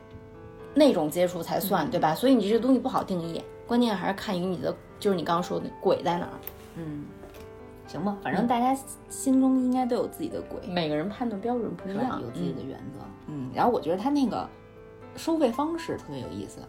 [0.73, 2.15] 那种接触才算，对吧？
[2.15, 6.31] 所以你这东西不好定义，关键还是看于你的，就是你刚刚说的鬼在哪儿。
[6.77, 7.03] 嗯。
[7.93, 8.75] 行吧，反正大家
[9.07, 12.99] 心中应该都有自己的鬼，每个人判断标准不一样，有自己的原则。
[13.27, 14.49] 嗯，然后我觉得他那个
[15.15, 16.59] 收费方式特别有意思，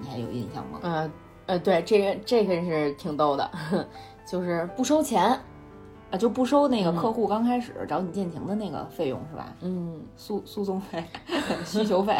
[0.00, 0.80] 你还有印象吗？
[0.82, 1.10] 呃
[1.46, 3.50] 呃，对，这个这个是挺逗的，
[4.26, 5.24] 就是不收钱
[6.10, 9.54] 啊，就不收那个客户刚开始找你见情的那个费用是吧？
[9.60, 11.04] 嗯，诉诉讼费、
[11.66, 12.16] 需求费，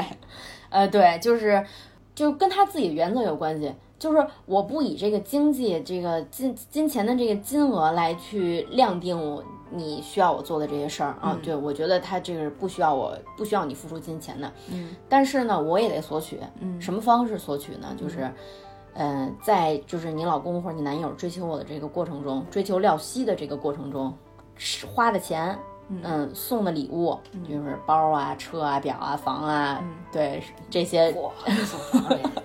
[0.71, 1.65] 呃，对，就是
[2.15, 3.75] 就跟他自己的原则有关系。
[4.03, 17.95] 就是我不以这个经济这个金金钱的这个金额来去量定我你需要我做的这些事儿啊，对我觉得他这个不需要我不需要你付出金钱的，嗯，但是呢，我也得索取，嗯，什么方式索取呢？
[17.97, 18.29] 就是，
[18.95, 24.13] 嗯，在就是你老公或者你男友追求我的这个过程中，追求廖希的这个过程中，
[24.93, 25.57] 花的钱，
[25.89, 27.17] 嗯，送的礼物，
[27.49, 29.81] 就是包啊、车啊、表啊、房啊，
[30.13, 31.31] 对这些，哇，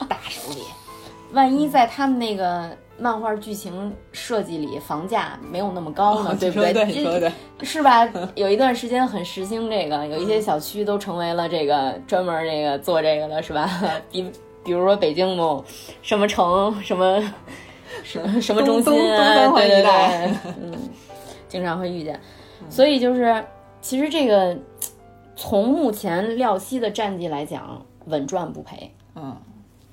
[0.07, 0.61] 大手笔。
[1.33, 6.73] 万一在他们那个漫画剧情设计里，房价没有那么高呢，对不对？
[6.73, 7.31] 对，
[7.63, 8.07] 是吧？
[8.35, 13.69] 有一段时间很时兴这个，有一些小区都成为了这个专门这个做这个的，是吧？
[14.11, 14.31] 比
[14.63, 15.63] 比如说北京某
[16.01, 17.21] 什么城什么
[18.03, 20.73] 什么什么中心啊，对对对，嗯，
[21.47, 22.19] 经常会遇见。
[22.69, 23.43] 所以就是，
[23.81, 24.57] 其实这个
[25.35, 28.91] 从目前廖西的战绩来讲，稳赚不赔。
[29.15, 29.35] 嗯。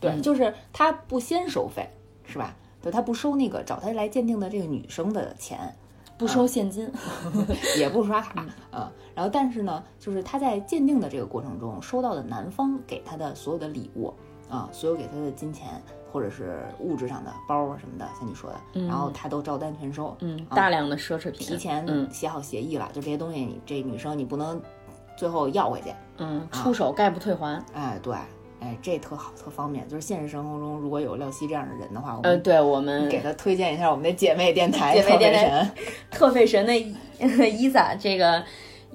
[0.04, 1.88] 对，就是他不先收费，
[2.24, 2.54] 是吧？
[2.82, 5.74] 对他不收那个找他来鉴定的这个女生的钱，
[6.18, 6.90] 不收现金，
[7.78, 8.92] 也不刷卡啊。
[9.14, 14.12] 然后，但是呢，就是他在鉴定的这个过程中，收到的男方给他的所有的礼物
[14.50, 15.80] 啊，所有给他的金钱
[16.12, 20.14] 或者是物质上的包啊什么的，像你说的，然后他都照单全收。
[20.20, 24.60] 嗯，大量的奢侈品，提前写好协议了，就这些东西，你这女生你不能
[25.16, 25.90] 最后要回去。
[26.18, 27.64] 嗯，出手概不退还。
[27.72, 28.14] 哎，对。
[28.60, 29.86] 哎，这特好，特方便。
[29.88, 35.70] 就是现实生活中，如果有廖希这样的人的话，呃，对我们给他推荐一下我们的姐妹电台，姐妹电台，
[36.10, 36.74] 特费神的
[37.48, 38.42] 伊萨，这个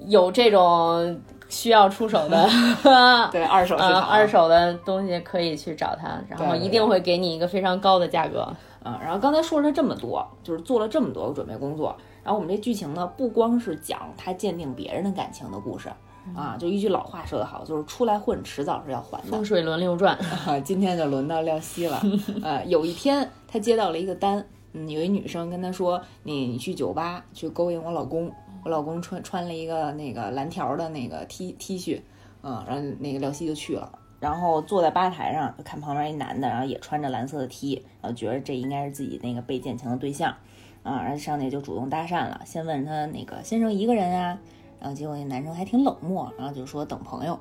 [0.08, 2.50] 有这种需要出手的，
[3.32, 8.48] 对二手二手的东西可以去找他，然后一定会给你一个非常高的价格。
[8.84, 15.89] 嗯，然后刚才说了这么多，就是做了这么多准备工作，然后我们这剧情呢，不光是讲他鉴定别人的感情的故事。
[16.36, 19.28] 啊，就一句老话说得好，就是出来混，迟早是要还的。
[19.28, 20.18] 风水轮流转，
[20.64, 22.02] 今天就轮到廖西了。
[22.44, 28.32] 呃，有一天他接到了一个单，嗯，有一女生跟他说：“你你去酒吧去勾引我老公，
[28.64, 32.02] 我老公穿穿了一个那个蓝条的那个 T T 恤，
[32.44, 40.36] 嗯，然后那个廖西就去了，然后坐在吧台上看旁边一男的，然后也穿着蓝色的 T，然后觉得这应该是自己那个被奸情的对象，
[40.84, 44.38] 啊，然后上去就主动搭讪了，先问他那个先生一个人啊。
[44.80, 47.38] 然后结果那男生还挺冷漠，然后就说等朋友，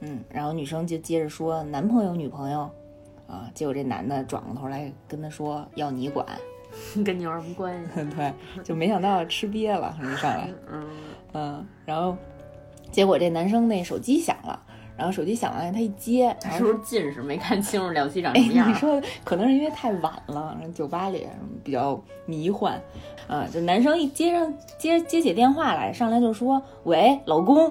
[0.00, 2.70] 嗯，然后女生就接着说男朋友女朋友，
[3.26, 6.26] 啊，结果这男的转过头来跟他说要你管，
[7.04, 8.04] 跟你有什么关系？
[8.16, 10.88] 对，就没想到吃瘪了，一上来， 嗯
[11.32, 12.16] 嗯，然后
[12.90, 14.64] 结果这男生那手机响了。
[14.98, 18.68] 然后手机响了，他一接，他是不是近视没看清楚廖西长什么样？
[18.68, 21.26] 你说可能是因为太晚了，酒吧里
[21.62, 22.78] 比较迷幻，
[23.28, 27.70] 啊，就男生一接上接接起电话来，上来就说：“喂，老公。”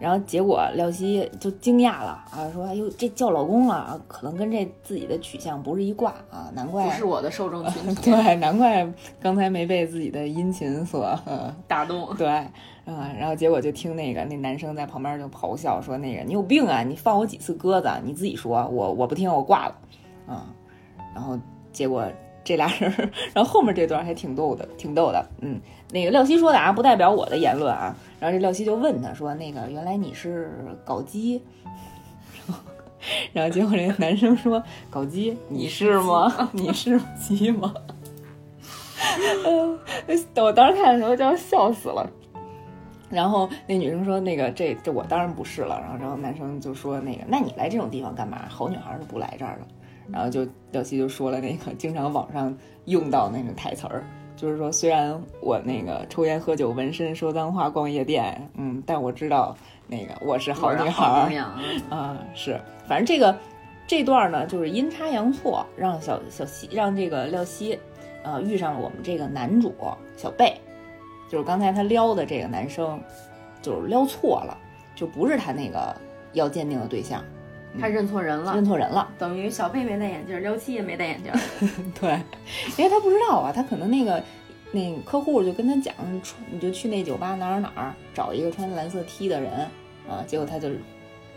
[0.00, 8.10] 然后结果廖希就惊讶了啊，说：“哎呦，这叫老公了啊，可能跟这自己的取向不是一挂啊，难怪不是我的受众 群体。
[8.10, 11.14] 对，难怪刚才没被自己的殷勤所
[11.68, 12.08] 打动。
[12.16, 12.46] 对，
[12.84, 17.90] 啊，然后结果就听那个那男生在旁边就咆哮说：“那个你有病啊，你放我几次鸽子？
[18.04, 19.74] 你自己说，我我不听，我挂了。”
[20.26, 20.46] 啊，
[21.14, 21.38] 然后
[21.72, 22.06] 结果。
[22.42, 22.90] 这俩人，
[23.34, 25.24] 然后后面这段还挺逗的，挺逗的。
[25.42, 25.60] 嗯，
[25.92, 27.94] 那个廖希说的啊，不代表我的言论啊。
[28.18, 30.50] 然后这廖希就问他说：“那个原来你是
[30.82, 31.42] 搞基？”
[33.34, 36.48] 然后结果这男生说：“搞基，你是吗？
[36.52, 37.74] 你是鸡吗？”
[40.36, 42.10] 我当时看的时候就要笑死了。
[43.10, 48.46] 然后那女生说：“那个这这我当然不是了。”然后然后男生就说：“那个那你来这种地方干嘛？
[48.48, 49.66] 好女孩是不来这儿的。”
[50.12, 61.30] 然后就廖希就说了那个经常网上用到那个台词儿，就是说虽然我那个抽烟喝酒纹身说脏话逛夜店，嗯，但我知道那个我是好女孩儿
[61.96, 63.36] 啊，是，反正这个
[63.86, 67.78] 这段呢就是阴差阳错让小小希让这个廖希，
[68.24, 69.72] 呃遇上了我们这个男主
[70.16, 70.60] 小贝，
[71.30, 73.00] 就是刚才他撩的这个男生，
[73.62, 74.58] 就是撩错了，
[74.96, 75.94] 就不是他那个
[76.32, 77.22] 要鉴定的对象。
[77.80, 81.32] 他认错人了，认错人了，等于小贝没戴眼镜，撩七也没戴眼镜。
[82.00, 82.20] 对，
[82.76, 84.20] 因为他不知道啊，他可能那个
[84.72, 85.94] 那客户就跟他讲，
[86.50, 89.52] 你就去那酒吧哪儿哪儿找一个穿蓝色 T 的人
[90.08, 90.68] 啊，结果他就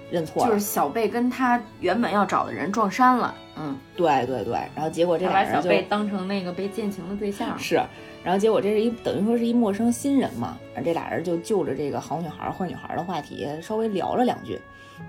[0.10, 3.36] 认错了，就是小贝跟他原本要找的人撞衫了。
[3.56, 7.56] 嗯，对对对，然后结果这俩人就把小贝当成那个被奸情的对象。
[7.60, 7.80] 是，
[8.24, 14.60] 然后结果这是一等于说是一陌生新人嘛，这俩人就就着这个好女孩坏女孩的话题稍微聊了两句，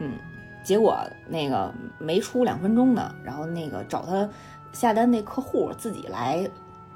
[0.00, 0.12] 嗯。
[0.62, 0.98] 结果
[1.28, 4.26] 那个没出两分钟呢，然后那个找他
[4.72, 6.48] 下单那客户自己来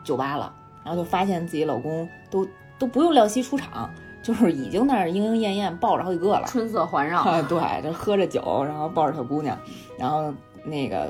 [0.03, 0.51] 酒吧了，
[0.83, 3.91] 然后就发现自己老公都都不用廖西出场，
[4.23, 7.23] 就是已经那儿莺莺燕燕抱着好几个了，春色环绕。
[7.43, 9.55] 对，就喝着酒，然后抱着小姑娘，
[9.99, 10.33] 然后
[10.65, 11.09] 那个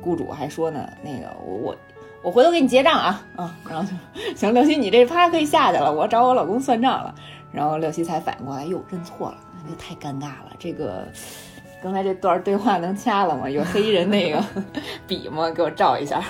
[0.00, 1.76] 雇主还说呢，那个我我
[2.22, 7.14] 我回头给你结账啊，啊，然后就行，廖希你这啪可以下去了，我找我老公算账了。
[7.52, 11.06] 然后廖希才反应过来，哟，认错了，那太尴尬了，这个。
[11.80, 13.48] 刚才这段对话能掐了吗？
[13.48, 14.44] 有黑衣人那个
[15.06, 15.48] 笔吗？
[15.48, 16.20] 给我照一下，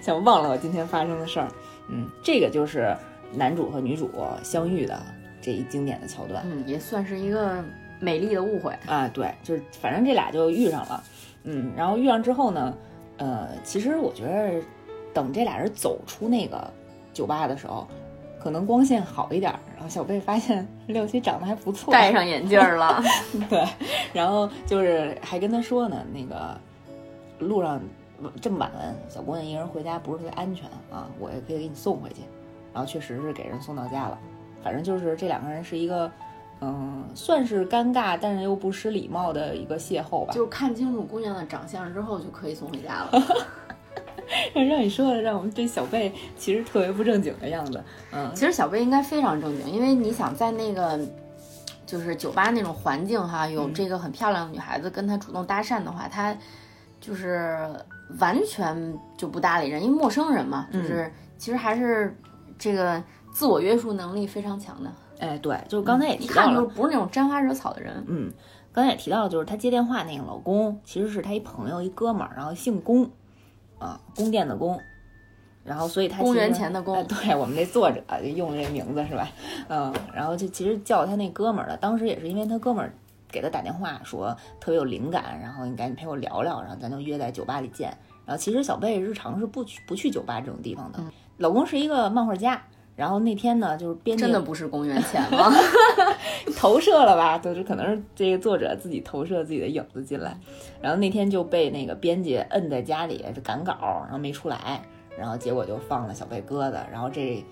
[0.00, 1.48] 想忘了我今天发生的事儿。
[1.88, 2.96] 嗯，这个就是
[3.32, 4.08] 男主和女主
[4.44, 5.02] 相遇的
[5.40, 6.44] 这一经典的桥段。
[6.48, 7.64] 嗯，也算是一个
[7.98, 9.10] 美丽的误会啊。
[9.12, 11.02] 对，就是反正这俩就遇上了。
[11.42, 12.72] 嗯，然后遇上之后呢，
[13.16, 14.62] 呃，其实我觉得
[15.14, 16.70] 等这俩人走出那个
[17.12, 17.86] 酒吧的时候。
[18.42, 23.00] 可能光线好一点，然后小贝发现 六七长得还不错，戴上眼镜了。
[23.48, 23.64] 对，
[24.12, 26.58] 然后就是还跟他说呢，那个
[27.38, 27.80] 路上
[28.40, 32.22] 这么晚了，小姑娘一个人回家不是特别安全啊，我也可以给你送回去。
[32.74, 34.18] 然后确实是给人送到家了。
[34.60, 36.10] 反正就是这两个人是一个，
[36.62, 40.32] 嗯，算是尴尬，但是又不失礼貌的一个邂逅吧。
[40.32, 43.22] 就看清楚姑娘的长相之后，就可以送回家了。
[44.54, 47.82] 让 让你说了，让我们对小贝其实特别不正经的样子。
[48.12, 50.98] 嗯，其实小贝应该非常正经，因为你想在那个
[51.86, 56.36] 就是酒吧那种环境哈，有这个很漂亮的女孩子跟他主动搭讪的话，他
[57.00, 57.68] 就是
[58.18, 62.16] 完全就不搭理人，因为陌生人嘛，就是其实还是
[62.58, 64.90] 这个自我约束能力非常强的。
[65.18, 68.04] 哎，对，就是刚才也一提到就是，不是那种沾花惹草的人。
[68.08, 68.32] 嗯，
[68.72, 73.08] 刚才也提到了，就是他接电话那个老公，其实是他一朋友一哥们儿，然后姓龚，
[73.82, 74.80] 啊，宫殿的宫，
[75.64, 79.28] 然后所以他其公元前的宫哎对我们那作者就用这名字是吧？
[79.68, 82.94] 嗯，然后就其实叫他那哥们儿了，当时也是因为他哥们儿
[83.28, 87.96] 给他打电话说特别有灵感，然后你赶紧陪我聊聊，然后咱就约在酒吧里见。
[88.24, 91.00] 然后其实小贝日常是不去不去酒吧这种地方的，
[91.38, 92.62] 老公是一个漫画家。
[92.94, 95.50] 然后那天呢，就是编辑真的不是公元前吗？
[96.56, 100.36] 投射了吧，就是可能是这个作者自己投射自己的影子进来，
[100.80, 103.74] 然后那天就被那个编辑摁在家里就赶稿，
[104.04, 104.82] 然后没出来，
[105.18, 107.44] 然后结果就放了小贝鸽子，然后这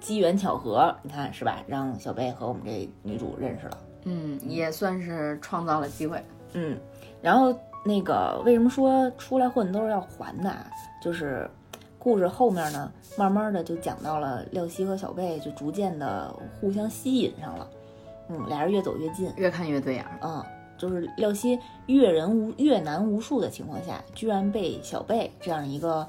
[0.00, 6.22] 机缘巧合，你看是吧，让小贝和我们这女主认识了，嗯，也算是创造了机会。
[6.52, 6.76] 嗯，
[7.22, 10.66] 然后那个为什么说出来混都是要还的啊？
[11.02, 11.48] 就是
[12.00, 17.70] 故事后面呢，慢慢的就讲到了廖西和小贝就逐渐的互相吸引上了，
[18.30, 19.30] 嗯，俩人越走越近。
[19.36, 20.18] 越看越对眼儿。
[20.22, 20.42] 嗯，
[20.78, 26.06] 就是廖西阅人无阅男无数的情况下，居然被小贝这样一个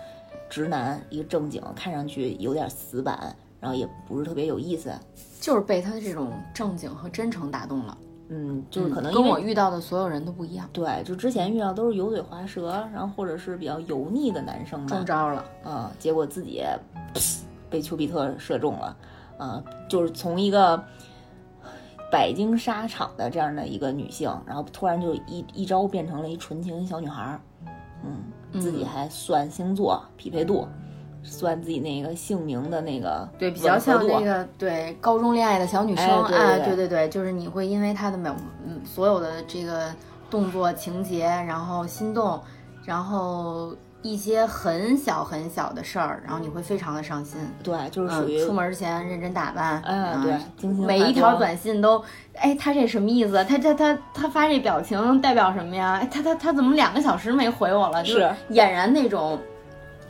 [0.49, 4.93] 直男，一个正经，看上去有点死板，然后也不是特别有意思。
[5.41, 7.97] 就是被他的这种正经和真诚打动了。
[8.34, 15.44] 嗯，就是可能跟我遇到的所有人都不一样，对，就之前遇到都是油嘴滑舌，然后或者是比较油腻的男生吧，中招了。
[15.65, 16.63] 嗯，结果自己
[17.70, 18.98] 被丘比特射中了，
[19.38, 20.82] 啊、就是从一个
[22.10, 27.41] 百经沙场的这样的一个女性，然后突然就一一招变成了一纯情小女孩儿，
[28.06, 30.65] 嗯，自己还算星座匹配度，
[31.23, 38.29] 算自己那个姓名的那个对，比较像那个对高中恋爱的小女生，哎对对对就是你会因为她的每
[38.65, 39.93] 嗯所有的这个
[40.29, 42.39] 动作情节，然后心动，
[42.84, 47.39] 然后一些很小很小的事儿，然后你会非常的上心。
[47.62, 52.03] 对，就是属于、嗯，出门之前认真打扮，嗯哎对精心每一条短信都，
[52.36, 53.34] 哎，他这什么意思？
[53.45, 55.99] 他他他他发这表情代表什么呀？
[56.01, 58.01] 哎，他他他怎么两个小时没回我了？
[58.01, 59.38] 就是俨然那种，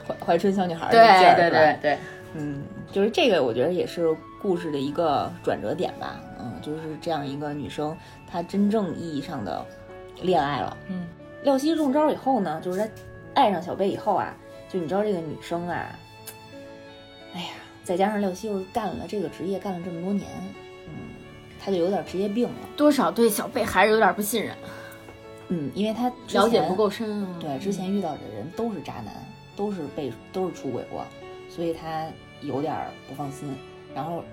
[0.08, 1.98] 怀怀春小女孩的劲儿，对对对对，
[2.34, 6.20] 嗯，就是这个，我觉得也是故事的一个转折点吧。
[6.40, 7.96] 嗯，就是这样一个女生，
[8.28, 9.66] 她真正意义上的
[10.22, 10.78] 恋爱了。
[10.90, 11.08] 嗯，
[11.44, 12.88] 廖希中招以后呢，就是她
[13.36, 14.34] 爱上小贝以后啊，
[14.70, 15.88] 就你知道这个女生啊，
[17.34, 17.48] 哎呀，
[17.84, 20.28] 再加上廖希又干了这个职业干了这么多年，
[20.88, 20.94] 嗯，
[21.64, 22.56] 她就有点职业病了。
[22.76, 24.56] 多少对小贝还是有点不信任，
[25.50, 27.36] 嗯，因为她了解不够深啊。
[27.40, 29.14] 对，之前遇到的人都是渣男，
[29.56, 31.06] 都是被都是出轨过，
[31.50, 32.08] 所以他
[32.42, 33.54] 有点儿不放心。
[33.94, 34.24] 然后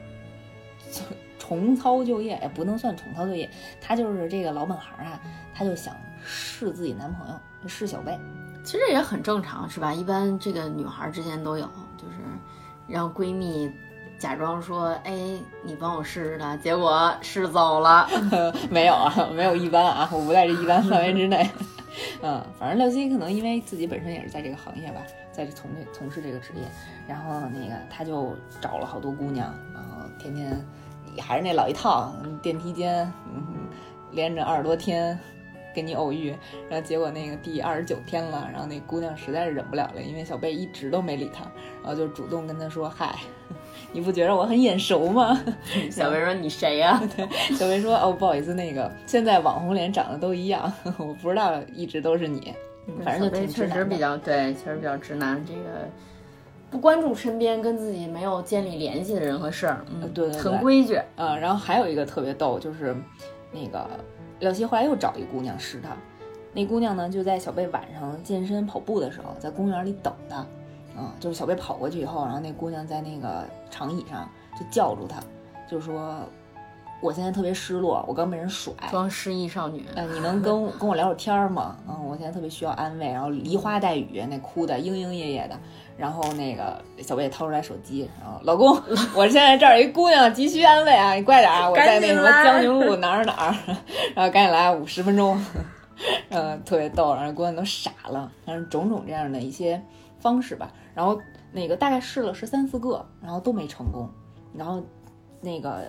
[0.93, 1.07] 重
[1.39, 3.51] 重操旧业，也不能算重操旧业，
[3.81, 5.21] 他就是这个老本行啊，
[5.55, 7.35] 他就想试自己男朋友，
[7.69, 8.19] 试小贝。
[8.65, 9.93] 其实也很正常，是吧？
[9.93, 11.65] 一般这个女孩之间都有，
[11.97, 12.17] 就是
[12.87, 13.71] 让闺蜜
[14.19, 18.09] 假装说：“哎，你帮我试试他。”结果试走了。
[18.71, 21.49] 没有啊，没有一般啊，我不在这一般范围之内。
[22.23, 26.63] 嗯，反正廖希可能因为自己本身也是在这个行业吧，在这从这从事这个职业，
[27.07, 30.65] 然后那个他就找了好多姑娘，然后天天
[31.21, 33.69] 还是那老一套，电梯间，嗯，
[34.13, 35.19] 连着二十多天
[35.75, 36.35] 跟你偶遇，
[36.69, 41.45] 然后结果那个第二十九天了，然后那姑娘实在是忍不了了，因为小贝一直都没理她，
[41.83, 43.17] 然后就主动跟他说：“嗨，
[43.93, 45.39] 你不觉得我很眼熟吗？”
[45.91, 47.01] 小贝说：“你谁呀、
[47.59, 52.53] 小薇说：“哦，不好意思，那个现在网红脸长得都一样， 我不知道一直都是你。
[52.87, 55.45] 嗯反正就挺确实比较对，确实比较直男。
[55.47, 55.87] 这个
[56.71, 60.99] 不关注身边跟自己没有建立联系的人和事儿，嗯，呃对对对很规矩。
[61.17, 62.97] 嗯，然后还有一个特别逗，就是
[63.53, 63.87] 那个
[64.41, 65.91] 廖希后来又找一姑娘试他，
[66.55, 70.47] 那姑娘呢就在小贝晚上健身跑步的时候，在公园里等他。
[70.99, 75.21] 嗯，就是小贝跑过去以后，然后那姑娘在那个长椅上就叫住他，
[75.71, 76.17] 就说
[77.01, 81.77] ：“我现在特别失落，我刚被人甩，装失忆少女，呃，你能跟我跟我聊会儿天儿吗？
[81.89, 85.57] 嗯，我现在特别需要安慰，然后梨花带雨，那哭的莺莺燕燕的。
[85.97, 88.81] 然后那个小贝掏出来手机，然后老公，
[89.17, 93.55] 我现在这儿有一姑娘急需安慰啊，你快点啊，我在那什么江宁路哪儿哪儿，
[94.15, 95.45] 然后赶紧来五十分钟，
[96.31, 99.83] 嗯，特别逗，然后姑娘都傻了，反正种种这样的一些
[100.19, 100.73] 方式吧。
[100.95, 101.21] 然后
[101.53, 104.09] 那个大概试了十三四个，然后都没成功，
[104.55, 104.83] 然后
[105.41, 105.85] 那个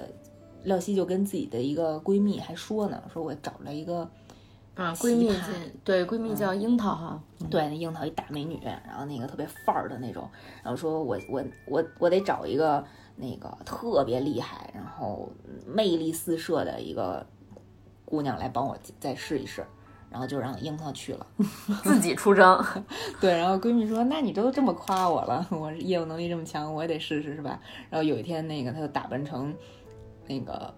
[0.63, 4.09] 廖希就跟自己的一个闺蜜还说呢，说我找了一个
[4.75, 5.31] 啊，闺蜜
[5.83, 10.29] 对闺蜜叫樱桃哈，对，那樱桃一大美女，然后那个特别范儿的那种，
[10.63, 12.83] 然后说我我我我得找一个
[13.15, 15.29] 那个特别厉害，然后
[15.65, 17.25] 魅力四射的一个
[18.05, 19.65] 姑娘来帮我再试一试，
[20.11, 21.25] 然后就让樱桃去了。
[21.83, 22.63] 自己出征。
[23.21, 29.53] 对，然后闺蜜说：“那你都这么夸我了，我业务能力这么强，我也得试试，是吧？”然后有一天，那个她就打扮成
[30.27, 30.73] 那个，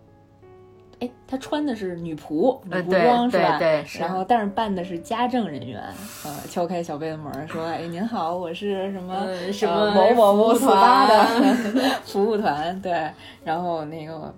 [1.00, 3.58] 哎，她穿的是女仆女呃，仆对装是吧？
[3.58, 5.82] 对对，是然后，但是扮的是家政人员，
[6.26, 13.10] 呃，敲开小贝的门儿说：“哎，您好，我是什么、呃什呃么某某某服务 SPA 团的 服务团，对。
[13.44, 14.34] 然后那个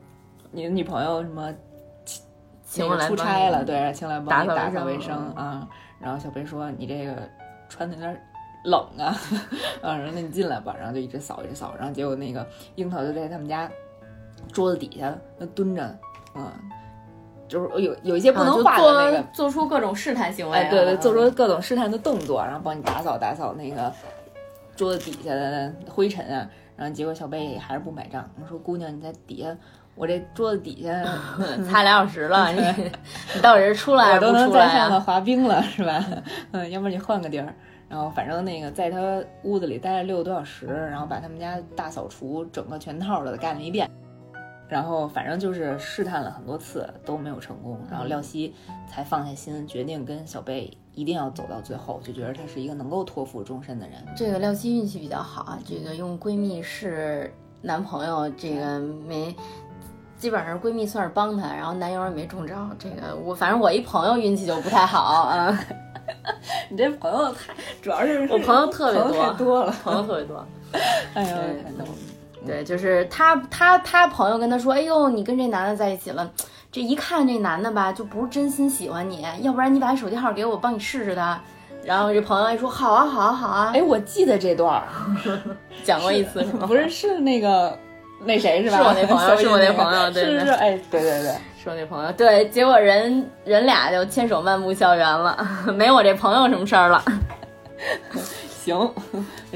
[0.52, 1.52] 你的女朋友什么
[2.82, 5.68] 我来出差了，对，请来帮你打扫卫卫生生啊。
[6.00, 7.16] 然后小贝说：“你这个
[7.70, 8.22] 穿的有点
[8.66, 9.16] 冷啊，
[9.84, 12.46] 啊，然后那你进来吧。”然后就一直扫一直扫，然后结果那个
[12.76, 13.70] 樱桃就在他们家
[14.52, 15.98] 桌子底下那蹲着，
[16.36, 16.52] 嗯，
[17.48, 23.92] 就是有有一些不能画的那个做做出各种试探行为啊，哎，对对，做出各种试探的动作，然后帮你打扫打扫那个
[24.76, 26.50] 桌子底下的灰尘啊。
[26.76, 29.56] 然后结果小贝还是不买账，我说姑娘你在底下，
[29.96, 31.04] 我这桌子底下
[31.70, 32.62] 擦俩小时了， 你
[33.36, 34.52] 你到底是出来还我都能？
[34.52, 36.04] 在上头滑冰了，是吧？
[36.52, 37.54] 嗯，要不然你换个地儿。
[37.90, 43.88] 然后反正那个在他屋子里待了六个多小时，然后把他们家大扫除整个全套的干了一遍。
[44.68, 48.56] 然后反正就是试探了很多次都没有成功，然后廖希
[48.90, 54.04] 才放下心，决定跟小贝一定要走到最后，就觉得他是一个能够托付终身的人。
[54.18, 57.32] 这个廖希运气比较好啊，这个用闺蜜试
[57.62, 59.36] 男朋友，这个没。
[60.24, 62.70] 基本上闺蜜算是帮她，然后男友也没中招。
[62.80, 65.60] 这个我反正我一朋友运气就不太好啊，
[66.72, 70.48] 你这朋友太，主要是 我朋友特别多，多了，朋友特别多。
[71.14, 71.90] 哎呦，对太逗了。
[72.48, 76.32] 对，就是他他他朋友跟他说，哎呦，你跟这男的在一起了，
[76.72, 81.38] 这一看这男的吧，就不是真心喜欢你，要不然你把手机号给我，帮你试试他。
[81.84, 84.88] 然后这朋友还说，好啊，好啊，好啊，哎，我记得这段儿，
[85.84, 86.66] 讲过一次是吗？
[86.66, 87.78] 不是是那个
[88.26, 88.78] 那谁是吧？
[88.78, 91.32] 是我那朋友 是我那朋友对对是是，哎，对对对。
[91.64, 95.38] 是我那朋友，对，结果人人俩就牵手漫步校园了，
[95.74, 97.02] 没我这朋友什么事儿了。
[98.64, 98.78] 行，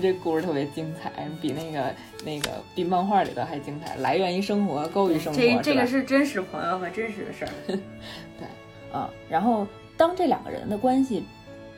[0.01, 1.11] 这故事特别精彩，
[1.41, 1.93] 比那个
[2.24, 5.38] 那个比漫画里的还精彩，来源于生活，高于生活。
[5.38, 7.51] 这这个是是真实朋友和真实的事儿。
[7.68, 7.78] 对
[8.93, 11.26] 啊、然后当这两个人的关系，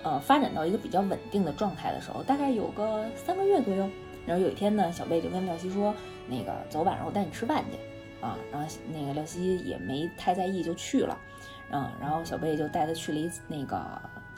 [0.04, 3.90] 呃，发展到一个比较稳定的状态的时候，大概有个三个月左右。
[4.30, 5.92] 然后有一天呢，小贝就跟廖西说
[6.30, 7.80] ：“那个走，晚上我带你吃饭去。”
[8.24, 11.18] 啊，然后那个廖西也没太在意，就去了。
[11.72, 13.82] 嗯，然后小贝就带他去了一那个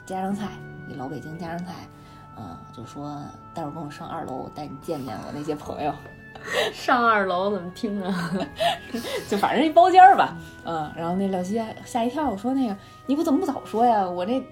[0.06, 0.48] 家常菜，
[0.88, 1.74] 一老北京家常菜。
[2.38, 3.20] 嗯，就说
[3.52, 5.92] 待会儿跟我上二楼，我带你见见我那些朋友。
[6.72, 8.10] 上二楼怎么听着？
[9.28, 10.34] 就反正一包间儿吧，
[10.64, 12.74] 嗯，然后那廖西吓一跳，我说那个
[13.04, 14.08] 你不怎么不早说呀？
[14.08, 14.42] 我这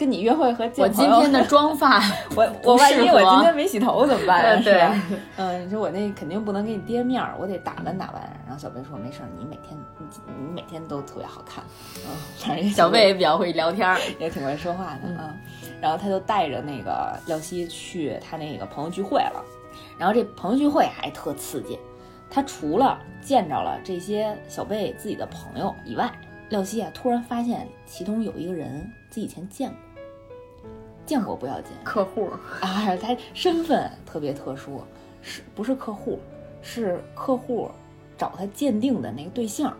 [0.00, 2.00] 跟你约会和见我今天的妆发
[2.34, 4.62] 我我万一我今天没洗头怎么办呀？
[4.64, 4.90] 对？
[5.36, 8.22] 嗯，你说我那肯定不能给你跌面儿，我得打扮打扮。
[8.46, 11.62] 然后小贝说没事儿，你每天你你每天都特别好看，
[11.96, 15.34] 嗯，反正小贝也比较会聊天儿，也挺会说话的嗯啊。
[15.82, 19.44] 然后他就带着那个廖希去他那个朋友聚会了，
[19.98, 21.78] 然后这朋友聚会还特刺激。
[22.30, 26.10] 他除了见着了这些小贝自己的朋友以外，
[26.48, 29.76] 廖希啊突然发现其中有一个人自己以前见过，
[31.10, 32.30] 见过不要紧客户
[32.60, 34.80] 啊， 他身份特别特殊，
[35.22, 36.20] 是不是客户？
[36.62, 37.68] 是客户
[38.16, 39.76] 找他鉴定的那个对象。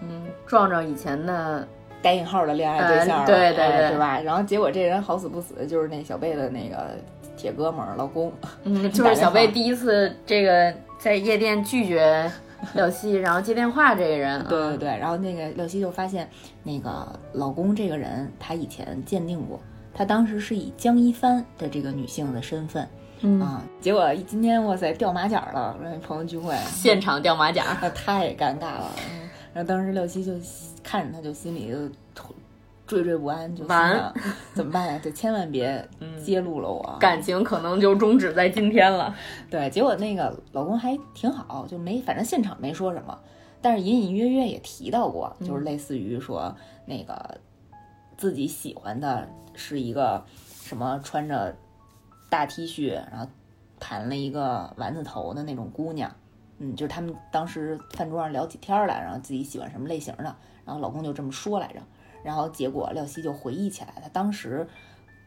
[0.00, 1.68] 嗯撞着以前的
[2.00, 4.18] 带引号的恋爱对象对对对哎对吧？
[4.20, 6.96] 然后结果这人好死不死就是那小贝的那个
[7.36, 8.32] 铁哥们儿老公，
[8.64, 12.30] 嗯， 就是小贝第一次这个在夜店拒绝
[12.74, 14.88] 廖西，然后接电话这个人 啊，对对对。
[14.96, 16.26] 然后那个廖西就发现
[16.62, 19.60] 那个老公这个人，他以前鉴定过，
[19.94, 22.88] 他当时是以江一帆的这个女性的身份、
[23.20, 28.90] 嗯，啊，结果今天哇塞掉马甲了，说朋友聚会，现场掉马甲， 那太尴尬了。
[29.10, 29.22] 嗯
[29.54, 30.32] 然后当时六七就
[30.82, 31.76] 看着他，就心里就
[32.88, 34.14] 惴惴不安，就心完
[34.54, 34.98] 怎么办呀？
[35.04, 35.86] 就千万别
[36.24, 36.96] 揭露了我。
[36.98, 39.14] 感情可能就终止在今天了。
[39.50, 43.18] 对，结果那个老公还挺好，就没反正现场没说什么，
[43.60, 47.36] 但是隐隐约约也提到过，就是类似于说那个
[48.16, 50.24] 自己喜欢的是一个
[50.62, 51.56] 什么穿着
[52.30, 53.26] 大 T 恤，然后
[53.78, 56.14] 盘了一个丸子头的那种姑娘。
[56.58, 61.80] 嗯，就是他们当时饭桌上聊起天来，然后自己喜欢什么类型的，然后老公就这么说来着，
[62.22, 64.68] 然后结果廖希就回忆起来，她当时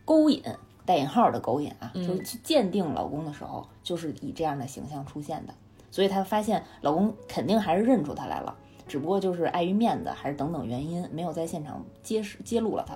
[0.05, 0.41] 勾引
[0.85, 5.53] 带引号的勾引啊，就是去鉴定老公的时候，就是以这样的形象出现的，
[5.91, 8.55] 所以她发现老公肯定还是认出她来了，
[8.87, 12.95] 只不过就是碍于面子还是等等原因，没有在现场揭示揭露了她。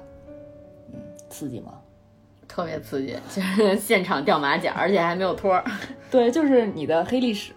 [1.29, 1.73] 刺激吗？
[2.47, 5.63] 特别刺激， 就是现场掉马甲，而且还没有托儿。
[6.09, 7.53] 对，就是你的黑历史，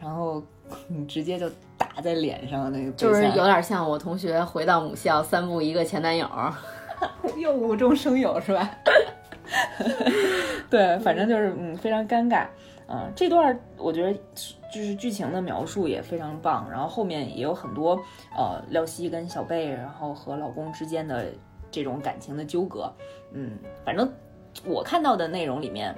[0.00, 0.42] 然后
[0.88, 6.26] 你直接就打在脸上那个，就是有点像我同学回到母校三步一个前男友，
[7.36, 8.70] 又无中生有是吧？
[10.70, 12.46] 对，反正就是嗯，非常尴尬。
[12.86, 14.12] 嗯，这段我觉得
[14.72, 17.98] 就是剧情的描述也非常棒，然后后面也有很多
[18.36, 21.26] 呃，廖希跟小贝，然后和老公之间的
[21.74, 22.92] 这种感情的纠葛。
[23.32, 24.08] 嗯，反正
[24.64, 25.94] 我看到的内容里面，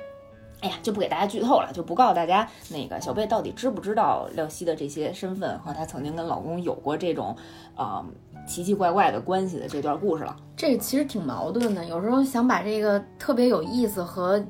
[0.62, 7.36] 哎呀，就不给大家剧透了，就不告诉大家那个小贝到底知不知道廖希的这些身份和她曾经跟老公有过这种
[7.74, 8.02] 啊
[8.46, 10.34] 奇奇怪怪的关系的这段故事了。
[10.56, 14.42] 这其实挺矛盾的，有时候想把这个特别有意思和。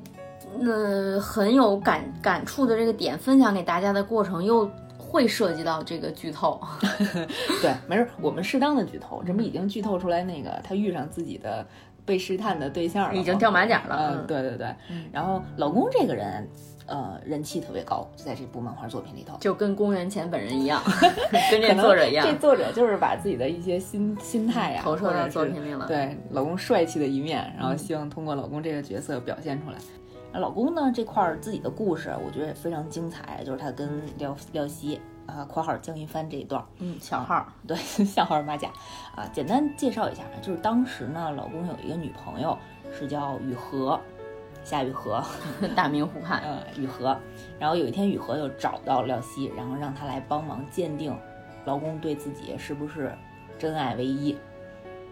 [0.59, 4.67] 那很有感感触的这个点分享给大家的过程，又
[5.07, 6.59] 会涉及到这个剧透。
[7.61, 11.65] 对，没事，我们适当的剧透，这不已经剧透出来那个他遇上自己的
[12.05, 14.15] 被试探的对象了，已经掉马甲了。
[14.15, 14.67] 嗯，对对对。
[15.11, 16.47] 然后老公这个人，
[16.85, 20.81] 呃，人气特别高，在这部漫画作品里头，就跟公元前本人一样，
[21.51, 22.25] 跟这作者一样。
[22.25, 25.85] 这作者就是把自己的一些心心态呀投射到作品里了。
[25.87, 29.77] 对，老公帅气的一面，然后希望通过老公这个角色表现出来。
[30.33, 37.75] 老公呢这块儿自己的故事，我觉得也非常精彩，就是他跟廖廖希啊（括号江一帆）这一段，嗯，小号，对，
[38.05, 38.69] 小号马甲。
[39.15, 42.55] 啊，简单介绍一下，就是当时呢，老公有一个女朋友
[42.91, 43.99] 是叫雨禾，
[44.63, 45.23] 夏雨荷，
[45.75, 47.17] 大明湖畔，嗯，雨禾。
[47.57, 51.17] 然后有一天雨禾就找到廖希，然后让他来帮忙鉴定
[51.65, 53.11] 老公对自己是不是
[53.57, 54.37] 真爱唯一，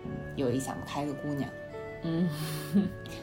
[0.04, 1.50] 嗯，有一想不开的姑娘，
[2.04, 2.30] 嗯，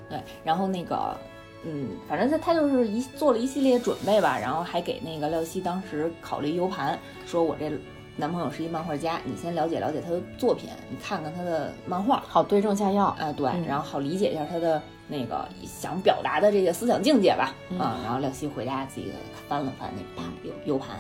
[0.08, 1.16] 对，然后那个。
[1.64, 7.70] 嗯，反正他他就是一做了一系列准备吧，然后还给那个廖希当时考了一 U 盘，说我这
[8.16, 19.12] 男朋友是一漫画家，你先了解了解他的作品，你看看他的漫画，好对症下药啊，对，然后好理解一下他的那个想表达的这些思想境界吧，啊，然后廖希回家自己
[19.48, 20.96] 翻了翻那 U U 盘，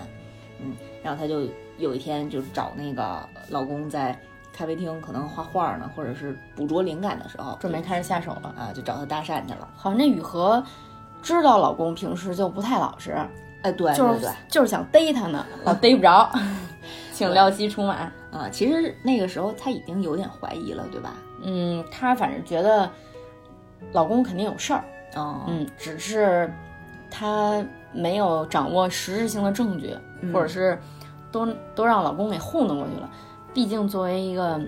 [0.60, 1.48] 嗯，然后他就
[1.78, 4.16] 有一天就找那个老公在。
[4.52, 9.68] 咖啡厅可能画画呢，或者是捕捉灵感的时候，准备开始下手了啊，就找他搭讪去了。
[9.76, 10.62] 好像那雨禾
[11.22, 13.16] 知道老公平时就不太老实，
[13.62, 16.30] 哎，对，就是就是想逮他呢，老 逮不着，
[17.12, 18.48] 请廖希出马啊。
[18.50, 21.14] 其实那个时候他已经有点怀疑了，对吧？
[21.42, 22.88] 嗯，他反正觉得
[23.92, 24.84] 老公肯定有事儿，
[25.46, 26.52] 嗯，只是
[27.10, 29.96] 他没有掌握实质性的证据，
[30.32, 30.78] 或者是
[31.30, 33.10] 都都让老公给糊弄过去了。
[33.54, 34.60] 毕竟作为一个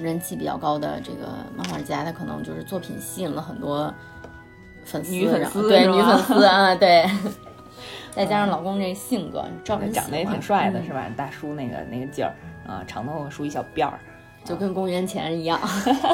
[0.00, 3.92] 人气比较高的这个漫画家，他可能就是作品吸引了很多
[4.84, 7.04] 粉丝，女粉丝对女粉丝啊， 对。
[8.14, 11.06] 再加上老公这性格，照人长得也挺帅的，是吧？
[11.16, 12.34] 大叔那个那个劲儿
[12.66, 13.98] 啊，长头发梳一小辫儿，
[14.44, 15.58] 就跟公元前一样，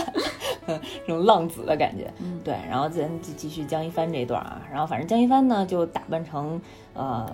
[0.64, 2.08] 这种浪子的感觉。
[2.44, 6.60] 对，然后咱继继续江一帆这段啊，然后反正江一帆呢就打扮成
[6.94, 7.28] 呃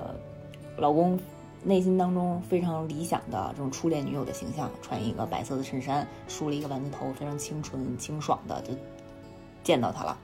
[0.78, 1.20] 老公。
[1.64, 8.74] 内心当中非常理想的这种初恋女友的形象，穿一个白色的衬衫，梳了一个丸子头，非常清纯清爽的就
[9.62, 10.18] 见到他了，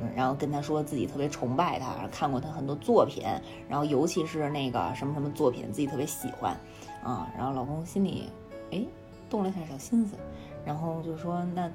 [0.00, 3.24] 嗯，然后跟他说自己特别崇拜他，看过他很多作品，
[3.68, 6.56] 然后尤其是那个什么什么作品自己特别喜欢，
[7.04, 8.28] 啊，然后老公心里
[8.72, 8.84] 哎
[9.30, 10.16] 动了一下小心思，
[10.64, 11.70] 然后就说那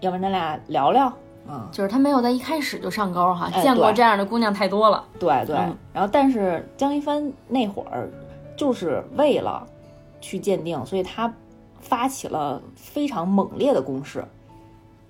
[0.00, 1.12] 要不然咱俩聊聊。
[1.50, 5.04] 嗯，就是他没有在一开始就上钩哈，见过这样的姑娘太多了。
[5.18, 5.56] 对对，
[5.92, 8.10] 然后但是江一帆那会儿
[8.56, 9.66] 就是为了
[10.20, 11.32] 去鉴定，所以他
[11.80, 14.24] 发起了非常猛烈的攻势。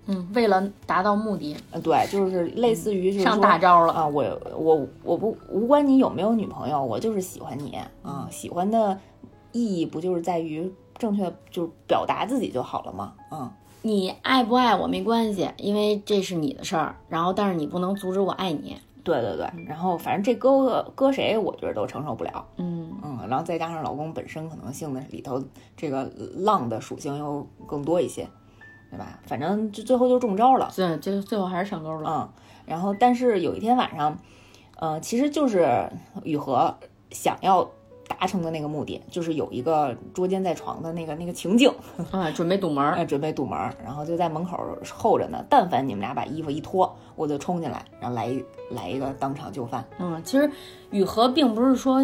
[0.07, 1.57] 嗯，为了达到目的。
[1.73, 4.07] 嗯，对，就是类似于上大招了啊！
[4.07, 4.25] 我
[4.57, 8.27] 我我不无关你有没有女朋友，我就是喜欢你啊！
[8.31, 8.99] 喜欢的
[9.53, 13.13] 意义不就是在于正确就是表达自己就好了吗？
[13.31, 13.51] 嗯。
[13.83, 16.97] 你爱不爱我没关系，因为这是你的事儿。
[17.09, 18.77] 然后，但是你不能阻止我爱你。
[19.05, 19.49] 对对对。
[19.67, 22.45] 然后，反正这搁搁谁，我觉得都承受不了。
[22.57, 23.19] 嗯嗯。
[23.29, 25.43] 然后再加上老公本身可能性的里头
[25.77, 28.29] 这个浪的属性又更多一些，
[28.91, 29.19] 对吧？
[29.27, 30.71] 反正就最后就中招了。
[30.75, 32.11] 对，就最后还是上钩了。
[32.11, 32.43] 嗯。
[32.67, 34.19] 然后，但是有一天晚上，
[34.77, 35.89] 呃，其实就是
[36.25, 36.75] 雨禾
[37.11, 37.71] 想要。
[38.09, 41.71] 达成的那个目的就是有一个捉奸在床的那个那个情境
[42.11, 44.59] 啊，准备堵门，哎，准备堵门，然后就在门口
[44.93, 45.45] 候着呢。
[45.49, 49.85] 但凡你们俩把衣服一脱，我就冲进来，然后来一来一个当场就范。
[49.99, 50.51] 嗯，其实
[50.91, 52.01] 雨禾并不是说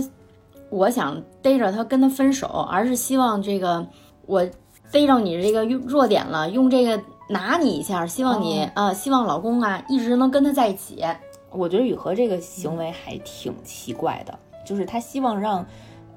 [0.69, 3.87] 我想逮着他跟他分手，而是希望这个
[4.27, 4.45] 我
[4.93, 11.03] 逮着你这个弱点了，用这个拿你一下，希望你啊，希望老公啊一直能跟他在一起。
[11.51, 15.65] 我觉得雨禾这个行为还挺奇怪的，就是他希望让。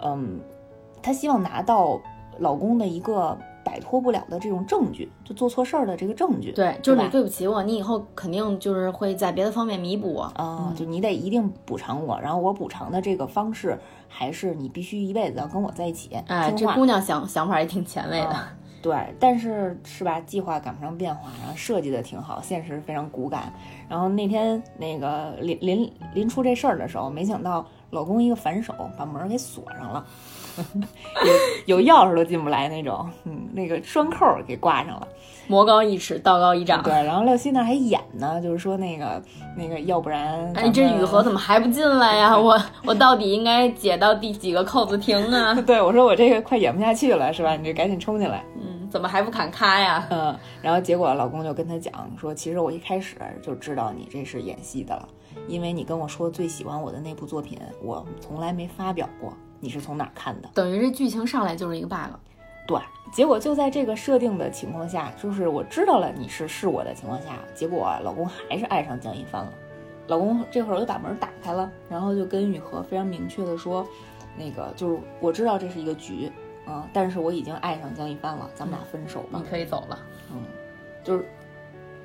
[0.02, 0.40] 嗯，
[1.02, 2.00] 她希望拿到
[2.40, 6.52] 老公的一个摆脱不了的这种证据，就做错事儿的这个证据。
[6.52, 10.24] 对，就是你对不起我，你以后肯定就是会在别的方面弥补我。
[10.36, 13.78] 啊、就你得一定补偿我，然后我补偿的这个方式
[14.08, 18.28] 还是你必须一辈子要跟我在一起，哎，这姑娘想想法也挺前卫的。
[18.28, 20.22] 啊对，但是是吧？
[20.22, 23.52] 计划赶不上变化，然后设计的挺好，现实非常骨感。
[23.90, 30.06] 然后那天那个临临临出这事儿的时候，没想到老公一个反手把门儿给锁上了，
[31.68, 35.08] 有有钥匙都进不来那种，嗯，那个栓扣儿给挂上了。
[35.50, 36.84] 魔高一尺，道高一丈。
[36.84, 39.22] 对，然后廖希那儿还演呢，就是说那个
[39.56, 42.38] 那个，要不然哎，这雨禾怎么还不进来呀？
[42.38, 45.54] 我我到底应该解到第几个扣子停啊？
[45.66, 47.56] 对我说我这个快演不下去了，是吧？
[47.56, 48.44] 你这赶紧冲进来。
[48.58, 50.06] 嗯，怎么还不砍咔呀？
[50.10, 55.08] 嗯，然后结果老公就跟她讲说，其实我一开始就知道你这是演戏的了，
[55.48, 60.50] 因为你跟我说最喜欢我的那部作品，我从来没发表过，你是从哪儿看的？
[60.54, 62.14] 等于这剧情上来就是一个 bug。
[62.68, 62.78] 对，
[63.14, 69.54] 结果就在这个设定的情况下，就是我知道了你是是我的情况下，结果老公还是爱上江一帆了。
[70.08, 73.88] 老公这会儿就把门打开了，然后就跟雨禾非常明确的说，
[74.38, 76.32] 那个就是我知道这是一个局
[76.66, 79.50] 啊、但是我已经爱上江一帆了，咱们俩分手吧你。
[79.50, 79.98] 可以走了。
[80.34, 80.44] 嗯，
[81.02, 81.26] 就是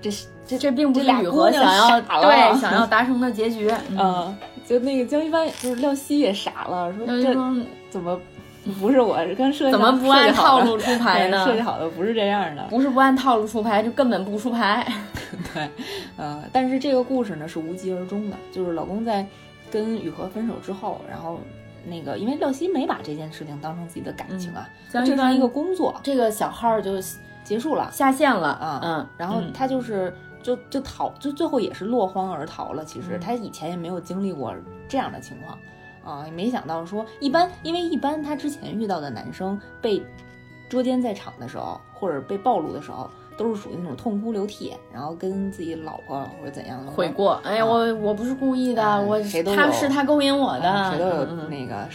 [0.02, 3.70] 这是这这并不是雨姑娘禾想要对想要达成的结局。
[3.90, 4.36] 嗯，嗯，
[4.66, 7.34] 就那个江一帆就是廖希也傻了，说这
[7.88, 8.20] 怎么
[8.78, 11.44] 不是我刚设计怎么不按套路出牌呢？
[11.44, 12.62] 设计好的不是这样的。
[12.68, 14.86] 不是不按套路出牌，就根本不出牌。
[15.54, 15.68] 对，
[16.16, 19.26] 呃，但是这个故事呢是无疾而终的，就是老公在
[19.70, 21.40] 跟雨禾分手之后，然后
[21.86, 27.00] 那个因为廖希没把这件事情当成自己的感情啊，江一帆这是一个工作，这个小号就
[27.44, 30.14] 结束了下线了啊，嗯，然后嗯他就是。
[30.44, 32.84] 就就逃，就最后也是落荒而逃了。
[32.84, 34.52] 其实嗯他以前也没有经历过
[34.88, 35.56] 这样的情况，
[36.04, 40.04] 啊，也没想到说一般，因为一般他之前遇到的男生被
[40.68, 47.40] 捉奸在场的时候，或者被暴露的时候，都是属于那种痛哭流涕，然后跟自己老婆或者怎样的悔过。
[47.44, 51.88] 哎呀，我我不是故意的，嗯我谁都是他勾引我的，嗯谁都有那个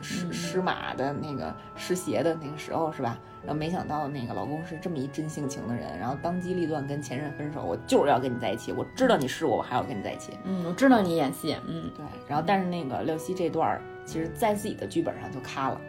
[0.00, 3.18] 失失嗯失马的那个失邪的那个时候是吧？
[3.42, 10.32] 然后没想到那个老公是这么一真性情的人，然后当机立断跟前任分手，我就是要跟你在一起，我知道你是我，我还要跟你在一起。
[10.44, 15.80] 嗯，我知道你演戏，嗯，对，然后但是那个廖希这段儿，其实在自己的剧本上就咔了，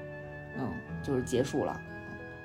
[0.58, 1.80] 嗯，就是结束了。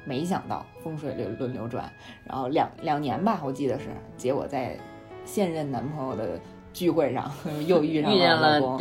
[0.07, 1.91] 没想到风水轮轮流转，
[2.25, 3.87] 然后两两年吧，我记得是，
[4.17, 4.79] 结果在
[5.25, 6.39] 现任男朋友的
[6.75, 7.33] 聚会上
[7.66, 8.79] 又遇上了老公，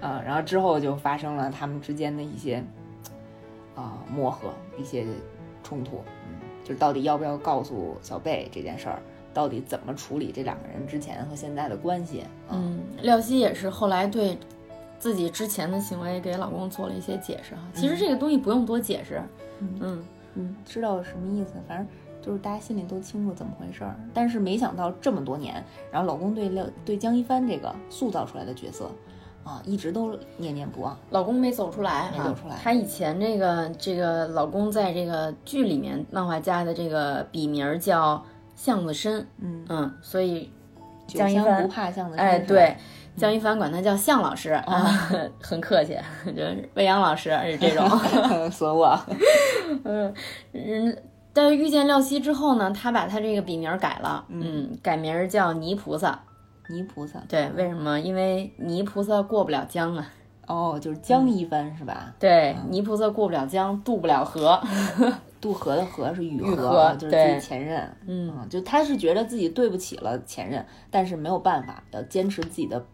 [0.00, 2.62] 啊， 然后之后就发生了他们之间的一些
[3.74, 5.06] 啊、磨合，一些
[5.62, 6.34] 冲突，嗯，
[6.64, 9.00] 就是到底要不要告诉小贝这件事儿，
[9.32, 12.52] 到底怎么处理这两个人之前和现在的关系，啊。
[12.52, 14.36] 嗯，廖希也是后来对
[14.98, 17.62] 自己之前的行为给老公做了一些解释哈。
[17.72, 19.22] 其实这个东西不用多解释，
[19.60, 20.04] 嗯。
[20.34, 21.86] 嗯，知道什么意思，反正
[22.20, 23.96] 就是大家心里都清楚怎么回事儿。
[24.12, 28.90] 但是没想到这么多年，然后老公对廖对江一帆这个塑造出来的角色，
[29.44, 30.96] 啊，一直都念念不忘。
[31.10, 38.22] 老公没走出来，没走出来他以前这个这个老公在这个剧里面，漫画家的这个笔名儿叫
[38.54, 40.50] 向子深，嗯，嗯，所以
[41.06, 42.26] 酒江一帆不怕巷子深。
[42.26, 42.76] 哎，对，
[43.16, 45.08] 江一帆管他叫向老师啊，
[45.40, 45.96] 很客气，
[46.26, 47.88] 就是未央老师是这种。
[48.50, 48.98] 锁我。
[49.84, 50.12] 嗯
[50.52, 50.96] 嗯，
[51.40, 56.20] 但是遇见廖希之后呢，他把他这个笔名儿改了，嗯，改名儿叫泥菩萨。
[56.68, 57.22] 泥菩萨。
[57.28, 58.00] 对，为什么？
[58.00, 60.10] 因为泥菩萨过不了江啊。
[60.48, 62.12] 哦，就是江一帆是吧？
[62.18, 64.60] 对，泥菩萨过不了江，渡不了河。
[65.40, 67.78] 渡河的河是雨雨禾，禾就是自己前任。
[68.08, 72.84] 嗯嗯，就他是觉得自己对不起了前任，但是没有办法，要坚持自己的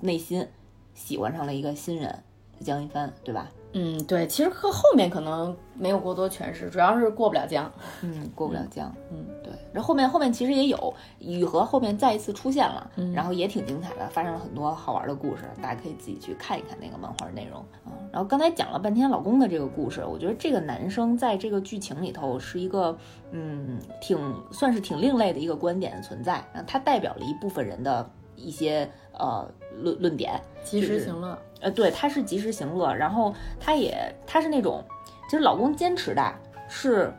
[0.00, 0.48] 内心，
[0.94, 2.22] 喜欢上了一个新人
[2.60, 3.50] 江一帆，对吧？
[3.72, 7.70] 嗯，对，其实和后面可能没有过多诠释，主要是过不了江。
[8.02, 8.92] 嗯，过不了江。
[9.12, 9.52] 嗯，对。
[9.72, 17.94] 然后后面后面其实也有雨禾后面再一次出现了，嗯然后也挺精彩的，发生了很多好玩的故事，大家可以自己去看一看那个漫画内容啊。
[18.12, 22.98] 然后刚才讲了半天老公的这个故事，我觉得这个男生在这个剧情里头是一个
[23.30, 24.18] 嗯，挺
[24.50, 29.48] 算是挺另类的一个观点的存在啊，他代表了一部分人的一些呃
[29.78, 31.38] 论论点，及时行乐。
[31.60, 34.82] 呃，对，他是及时行乐，然后他也他是那种，
[35.28, 36.34] 其实老公坚持的
[36.68, 37.12] 是，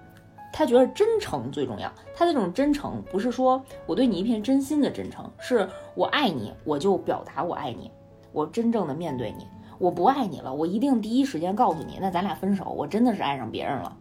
[0.52, 1.91] 他觉得真诚最重要。
[2.16, 7.91] 他的这种真诚不是说我对你一片真心的真诚，是我爱你，我就表达我爱你，
[8.32, 9.45] 我真正的面对你。
[9.78, 13.97] 我不爱你了，我一定第一时间告诉你，那咱俩分手，我真的是爱上别人了。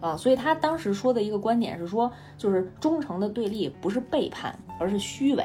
[0.00, 5.44] 啊，所以他当时说的一个观点是说，就是忠诚的对立不是背叛，而是虚伪。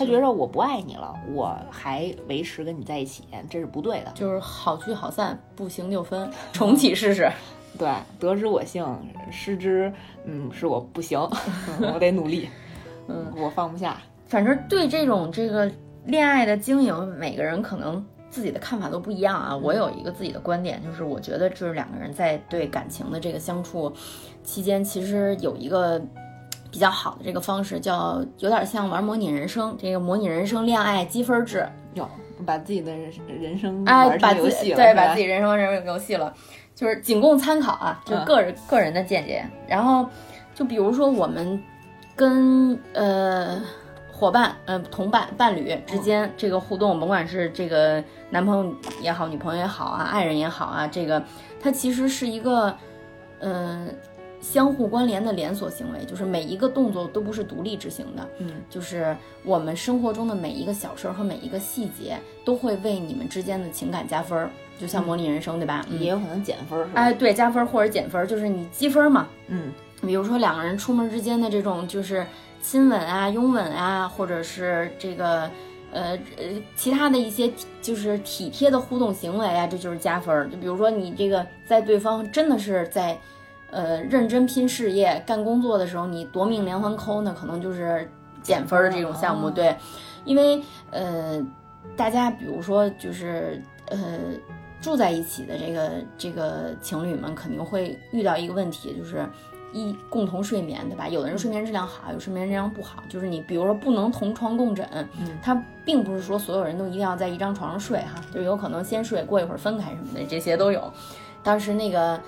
[0.00, 4.10] 他觉得我不爱你了，我还维持跟你在一起，这是不对的。
[4.14, 7.30] 就是好聚好散，不行就分，重启试试。
[7.78, 7.86] 对，
[8.18, 8.82] 得之我幸，
[9.30, 9.92] 失之
[10.24, 11.20] 嗯是我不行，
[11.92, 12.48] 我得努力，
[13.08, 14.00] 嗯，我放不下。
[14.26, 15.70] 反正对这种这个
[16.06, 19.54] 恋爱的经营，每个人可能自己的看法都不一样啊。
[19.54, 23.92] 我有一个自己的观点，就是我觉得就是两个人在对感情的这个相处
[24.42, 26.00] 期间，其实有一个
[26.70, 31.68] 比较好的这个方式，叫有点像玩模拟人生，这个模拟人生恋爱积分制。
[31.94, 32.08] 有，
[32.46, 36.32] 把自己的人人生哎，把游戏对，把自己人生人生游戏了，
[36.74, 39.44] 就是仅供参考啊，就个人个人的见解。
[39.66, 40.08] 然后
[40.54, 41.62] 就比如说我们
[42.14, 43.60] 跟呃。
[44.12, 51.24] 伙伴，呃，同伴、伴侣之间这个互动，甭管是这个男朋友也好，女朋友也好啊，爱人也好啊，这个
[51.58, 52.76] 它其实是一个，
[53.38, 53.88] 嗯，
[54.40, 65.84] 相互关联的连锁行为，就是每一个动作都不是独立执行的，嗯，就是我们生活中的每一个小事儿和每一个细节都会为你们之间的情感加分儿，就像模拟人生，对吧？
[65.98, 69.72] 也有可能减分儿，哎，对，加分或者减分，就是你积分嘛，嗯，
[70.02, 72.26] 比如说两个人出门之间的这种就是。
[72.62, 75.50] 亲吻啊，拥吻啊，或者是这个，
[75.92, 76.44] 呃呃，
[76.76, 80.46] 其他的一些就是体贴的互动行为啊，这就是加分儿。
[80.50, 83.18] 就比如说你这个在对方真的是在，
[83.70, 88.10] 呃，认真拼事业、干工作的时候，你夺命连环扣，那可能就是
[88.42, 89.50] 减分的这种项目。
[89.50, 89.76] 对，
[90.24, 91.44] 因为呃，
[91.96, 93.98] 大家比如说就是呃
[94.80, 99.26] 住在一起的这个这个情侣们，肯定会遇到一个问题，就是。
[99.72, 101.06] 一共同睡眠，对吧？
[101.06, 103.04] 有的人睡眠质量好，有睡眠质量不好。
[103.08, 105.54] 就是你，比如说不能同床共枕，嗯，它
[105.84, 110.92] 并不是说所有人都一定要在一张床上睡哈，就有可能先睡，过一会儿分开什么的，这些都有。
[111.44, 112.20] 当时那个，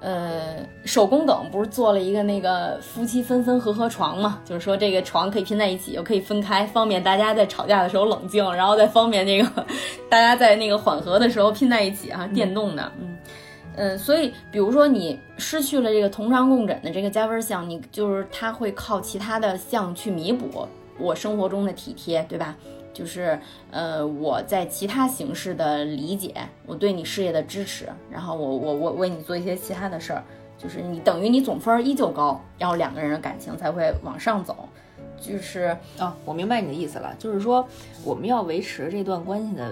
[0.00, 4.40] 呃，手工梗不是做了一个那个夫妻分分合合床嘛？
[4.44, 9.66] 就是说这个床可以拼在一起，又可以分开，方便大家在吵架的时候冷静，然后再方便那个
[10.10, 13.16] 大家在那个缓和的时候拼在一起啊，电动的，嗯。
[13.76, 22.54] 嗯，所以比如说你失去了这个同床共枕的这个加分项，你就是它会靠其他的项去弥补我生活中的体贴，对吧？
[22.94, 23.38] 就是
[23.70, 26.32] 呃我在其他形式的理解，
[26.64, 30.24] 我对你事业的支持，然后我我我为你做一些其他的事儿，
[30.56, 34.66] 就是你等于你总分依旧高，然后两个人的感情才会往上走。
[35.20, 37.68] 就是啊，我明白你的意思了，就是说
[38.02, 39.70] 我们要维持这段关系的。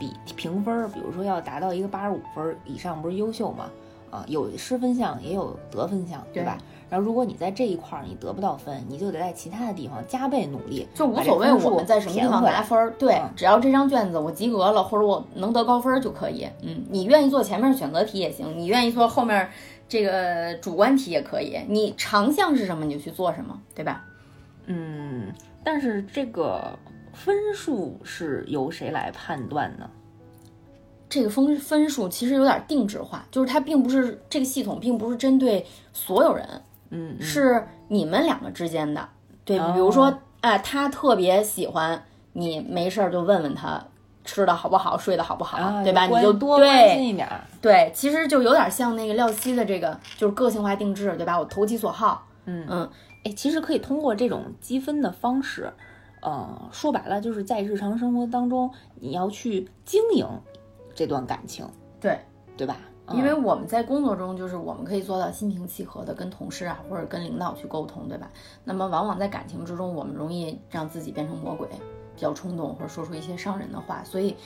[0.00, 3.70] 比评分，比如说要达到一个八十五分以上，不是优秀吗？
[4.10, 6.58] 啊，有失分项，也有得分项，对吧？
[6.88, 16.46] 然后如果你在这一块儿你得不到分，你就得在其他的地方加倍努力，就无所谓我们在什么地方拿分，对，只要这张卷子我及格了，或者我能得高分就可以。
[16.62, 19.48] 嗯，你愿意做前面选择题也行，你愿意做后面
[19.88, 24.04] 这个主观题也可以，你长项是什么你就去做什么，对吧？
[24.66, 25.32] 嗯，
[25.64, 26.78] 但是这个。
[27.18, 29.88] 分数是由谁来判断呢？
[31.08, 35.64] 这个分分数其实有点定制化，就是它并不是这个系统，并不是针对
[35.94, 36.46] 所有人，
[36.90, 39.08] 嗯，是你们两个之间的。
[39.44, 43.82] 对，比如说，哎，他特别喜欢你，没事儿就问问他
[44.24, 46.06] 吃的好不好，睡得好不好，对吧？
[46.06, 47.28] 你就多关心一点。
[47.60, 51.38] 对，其实就有点像那个廖希的这个，就是个性化定制，对吧？
[51.38, 52.26] 我投其所好。
[52.46, 52.90] 嗯嗯，
[53.24, 55.72] 哎，其实可以通过这种积分的方式。
[56.22, 60.26] 呃，说白了就是在日常生活当中，你要去经营
[60.92, 61.64] 这段感情，
[62.00, 62.18] 对
[62.56, 62.76] 对吧？
[63.12, 68.30] 因为我们在工作中，就是我们可以做到心平气和的跟同事啊，或者跟领导去沟通，对吧？
[68.64, 74.02] 那么往往在感情之中，我们容易让自己变成魔鬼，比较冲动，或者说出一些伤人的话。
[74.04, 74.36] 所以，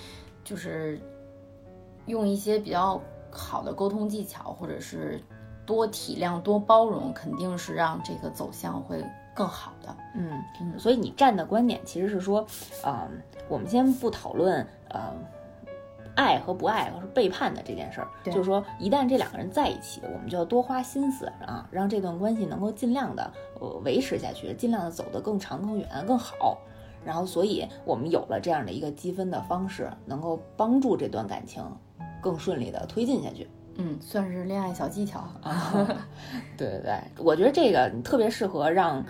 [0.44, 1.00] 就是
[2.06, 3.00] 用一些比较
[3.30, 5.20] 好的沟通技巧，或者是
[5.64, 9.04] 多体谅、多包容，肯定是让这个走向会。
[9.32, 12.44] 更好的，嗯嗯，所以你站的观点其实是说，
[12.82, 13.08] 啊，
[13.48, 15.14] 我们先不讨论呃
[16.20, 26.58] 爱和不爱和是背叛的这件事儿，就是说一旦这两个人在一起，我们就要多花心思啊，让这段关系能够尽量的呃维持下去，尽量的走得更长更远更好。
[27.02, 31.64] 然后，所以我们有了这样的一个积分的方式，能够帮助这段感情
[32.20, 33.48] 更顺利的推进下去。
[33.76, 35.72] 嗯，算是恋爱小技巧啊。
[36.58, 39.02] 对对对，我觉得这个特别适合让。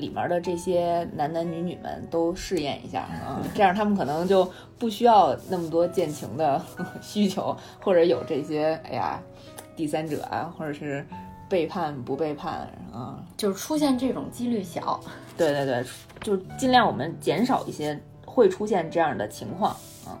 [0.00, 6.60] 里面的这些男男女女们都试验一下啊，这样他们可能就不需要那么多见情的
[7.02, 9.20] 需求，或者有这些哎呀
[9.74, 11.06] 第三者啊，或者是
[11.48, 15.00] 背叛不背叛啊，就是出现这种几率小。
[15.36, 15.84] 对对对，
[16.20, 19.72] 就尽量我们减少一些会出现这样的情况
[20.04, 20.18] 啊。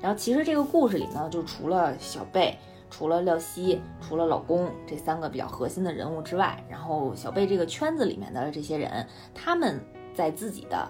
[0.00, 2.56] 然后其实这个故事里呢，就除了小贝。
[2.90, 9.80] 除了廖希，除了老公这三个比较核心的人物之外，然后小贝这个圈子里面的这些人，他们
[10.14, 10.88] 在自己的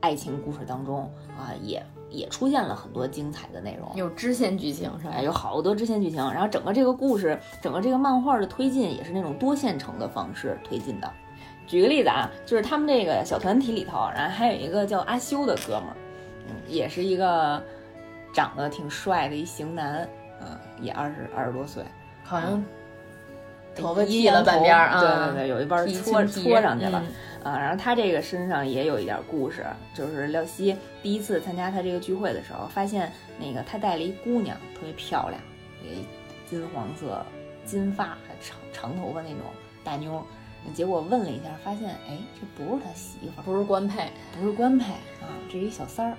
[0.00, 5.12] 爱情故事当中啊，也也出现了很多精彩的内容，有支线剧情是吧？
[5.14, 6.18] 哎，有好多支线剧情。
[6.32, 11.12] 然后整个这个故事，整个这个漫画的推进也是那种多线程的方式推进的。
[11.66, 15.96] 举个例子啊，就是他们这个小团体里头，然后还有一个叫阿修的哥们儿，
[16.48, 17.62] 嗯，也是一个
[18.32, 20.08] 长得挺帅的一型男，嗯，
[20.80, 21.82] 也二十二十多岁，
[22.24, 22.64] 好像
[23.74, 27.02] 头发一剃了半边儿啊，对对对，有一半剃搓搓上去了。
[27.06, 27.14] 嗯
[27.44, 29.64] 啊，然后他这个身上也有一点故事，
[29.94, 35.40] 就是廖希第一次参加他这个聚会的时候，发现那个他带了一姑娘，特别漂亮，
[36.50, 37.24] 金黄色
[37.64, 39.38] 金发长长头发那种
[39.84, 40.22] 大妞儿，
[40.74, 44.86] 结果问了一下，发现哎，这不是他媳妇儿，不是官配，不是官配
[45.22, 46.16] 啊，这是一小三儿，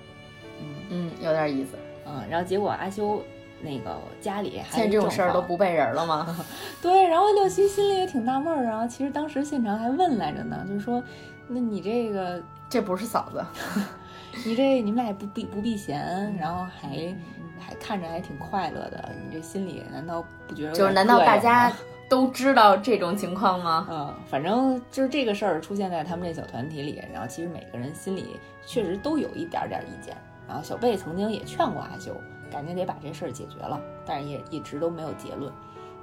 [0.62, 1.72] 嗯嗯，有点意思。
[2.08, 3.22] 嗯，然后结果阿修
[3.62, 6.36] 那个家里还现在这种事儿都不背人了吗？
[6.82, 11.04] 对，然后六七心里也挺纳闷儿，然后其实当时现场还问来着呢，就是说，
[11.48, 13.44] 那你这个这不是嫂子，
[14.46, 17.16] 你这你们俩也不避不避嫌，然后还
[17.60, 21.72] 还看着还挺快乐的，你这心里难道不觉得就是难道大家
[22.10, 23.88] 都知道这种情况吗？
[23.90, 30.16] 嗯，反正就是这个事儿出现在他们这小团体里，然后其实每个人心里确实都有一点点意见。
[30.48, 32.20] 然后小贝曾经也劝过阿修，
[32.52, 35.52] 赶紧得把这事儿解决了，但是也一直都没有结论。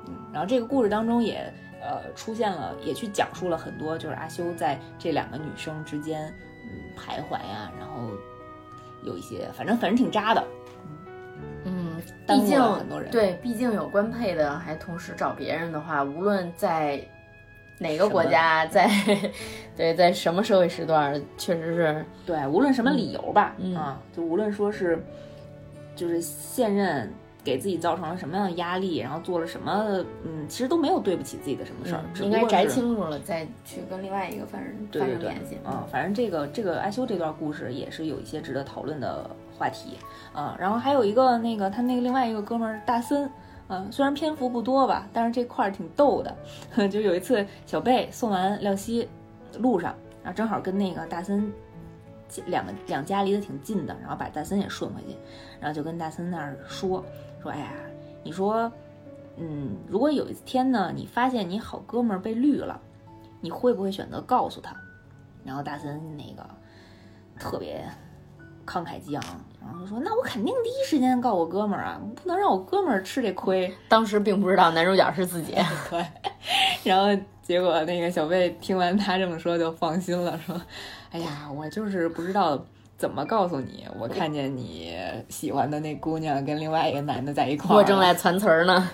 [0.06, 6.32] 嗯，然后这个故事当中也呃出现了，也去讲述了很多，就是阿修在这两个女生之间
[6.64, 8.10] 嗯徘徊呀，然后
[9.02, 10.44] 有一些反正反正挺渣的，
[11.64, 17.00] 嗯，毕竟很多人对，毕竟有官配的，还同时找别人的话，无论在
[17.78, 18.88] 哪个国家，在
[19.76, 25.04] 对在什么社会时段，确实是对，无论什么理由吧，嗯啊，就无论说是，
[25.96, 27.10] 就是现任
[27.42, 35.58] 给自己造成了什么样的压力，然后做了什么，嗯，其实都没有对不起自己的什么事儿，应该摘清楚了，再去跟另外一个犯人发对对对生联系。
[35.64, 39.96] 嗯，反正这个这个艾修这段故事也是有一些值得讨论的话题
[40.32, 40.56] 啊。
[40.58, 43.30] 然后还有一个那个他那个另外一个哥们儿大森，
[43.68, 46.88] 嗯，虽然篇幅不多吧，但是这块儿挺逗的。
[46.88, 49.08] 就有一次小贝送完廖希
[49.58, 51.52] 路上，然后正好跟那个大森
[52.46, 55.16] 两个两家离得挺近的，然后把大森也顺回去，
[55.60, 57.04] 然后就跟大森那儿说
[57.42, 57.72] 说，哎呀，
[58.22, 58.70] 你说，
[59.36, 62.80] 嗯，如果有一天呢，你发现你好哥们儿被绿了，
[63.40, 64.76] 你会不会选择告诉他？
[65.44, 66.44] 然后大森那个
[67.38, 67.88] 特别
[68.66, 69.22] 慷慨激昂，
[69.60, 73.72] 然后就说：“那我肯定第一时间告我哥们儿啊，不能让我哥们儿吃这亏。
[73.88, 75.54] 当时并不知道男主角是自己，
[75.88, 76.04] ”对，
[76.84, 80.60] 然后结果那个小贝听完他这么说就放心了，说
[81.12, 82.62] ：“哎呀，我就是不知道。”
[82.98, 83.86] 怎么告诉你？
[84.00, 84.96] 我看见你
[85.28, 88.90] 喜欢的那姑娘跟另外一个男的在一块儿，我正在传词儿呢。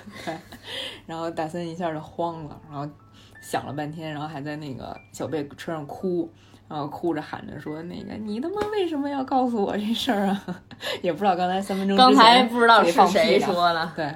[1.07, 2.93] 然后大森一下就慌了，然后
[3.41, 6.29] 想了半天，然后还在那个小贝车上哭，
[6.73, 10.43] 然后哭着喊着说：“那个你他妈为什么要告诉我这事儿啊？”
[11.03, 14.07] 也不知道刚才三分钟刚才不知道是谁说了，对，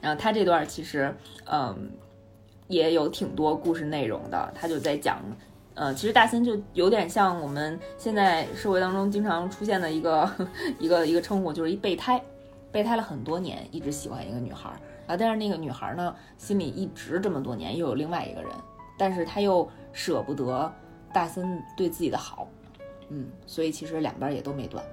[0.00, 1.90] 然后他这段其实嗯
[2.68, 5.18] 也有挺多故事内容的，他就在讲。
[5.74, 10.30] 呃，其实大森就有点像我们现在社会当中经常出现的一个
[10.80, 12.22] 一个一个称呼，就是一备胎，
[12.70, 14.76] 备胎了很多年，一直喜欢一个女孩儿，
[15.06, 18.50] 啊，但是那个女孩儿呢，心里一直这么多年又有另外一个人，
[18.98, 20.72] 但是她又舍不得
[21.12, 22.46] 大森对自己的好，
[23.08, 24.84] 嗯，所以其实两边儿也都没断。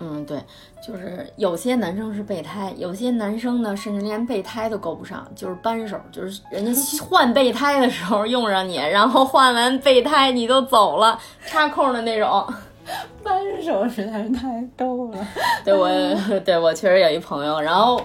[0.00, 0.40] 嗯，对，
[0.86, 6.72] 就是有些男生是备胎，有些男生呢，甚至连备胎都够不上，就是扳手，就是人家
[7.02, 12.46] 换备胎的时候用上你，然后换完备胎你都走了，插空的那种。
[13.22, 15.18] 扳手实在是太逗了。
[15.64, 15.88] 对我，
[16.40, 18.00] 对我确实有一朋友，然后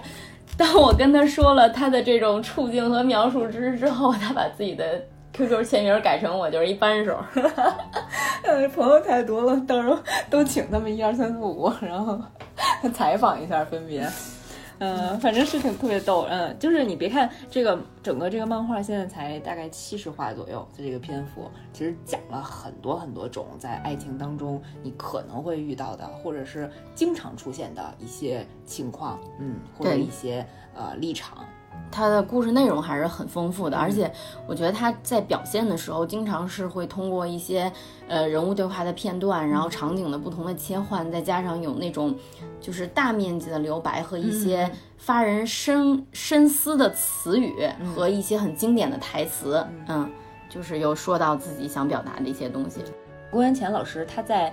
[0.57, 5.01] 当我跟他说了他的这种处境和描述之之后，他把自己的
[5.33, 7.19] QQ 签名改成我就是一扳手。
[8.43, 9.97] 嗯， 朋友太多了，到时候
[10.29, 12.21] 都请他们一二三四五， 然后
[12.93, 14.07] 采访一下分别。
[14.79, 16.25] 嗯，反正是挺特别逗。
[16.29, 31.45] 嗯，就是你别看这个整个这个漫画现在才大概七十话左右，在这个篇幅，其实讲了很多很多种在爱情当中你可能会遇到的，或者是经常出现的一些情况，嗯，或者一些呃立场。
[31.91, 34.11] 他的故事内容还是很丰富的，而且
[34.47, 37.71] 我觉得他在表现的时候，经常是会通过一些
[38.07, 42.17] 呃人物对话的片段，然后场景的不同的切换，再加上有那种
[42.59, 47.53] 就是大面积的留白和一些发人深深思的词语
[47.95, 50.09] 和一些很经典的台词，嗯，
[50.49, 52.81] 就是有说到自己想表达的一些东西。
[53.29, 54.51] 郭元乾老师他在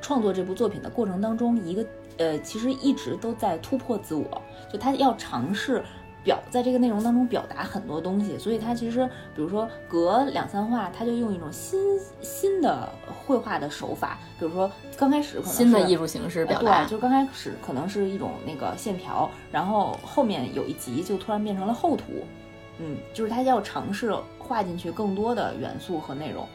[0.00, 1.84] 创作这部作品的过程当中，一个
[2.18, 4.26] 呃，其实一直都在突破自我，
[4.72, 5.82] 就他要尝试
[6.24, 9.04] 表在这个内容当中表达很多东西，所以它其实
[9.34, 11.80] 比如说隔两三画，它就用一种新
[12.20, 22.04] 新的绘画的手法，比如说刚开始可能新的艺术形式表达对，，就刚开始可能是一种那个线条，然后后面有一集就突然变成了厚涂，
[22.78, 26.46] 嗯，就是他要尝试画进去更多的元素和内容。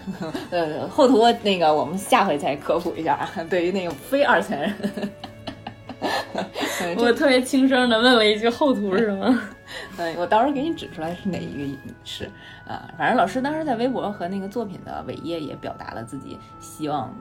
[0.50, 4.74] 呃，厚涂那个我们下回再科普一下啊，对于那个非二次元
[6.96, 9.42] 我特别轻声的问了一句：“后图是吗
[9.98, 12.24] 嗯，我到时候给你指出来是哪一个是
[12.66, 12.92] 啊。
[12.98, 17.14] 反正老师当时在微博和那个作品的尾页也表达了自己希望，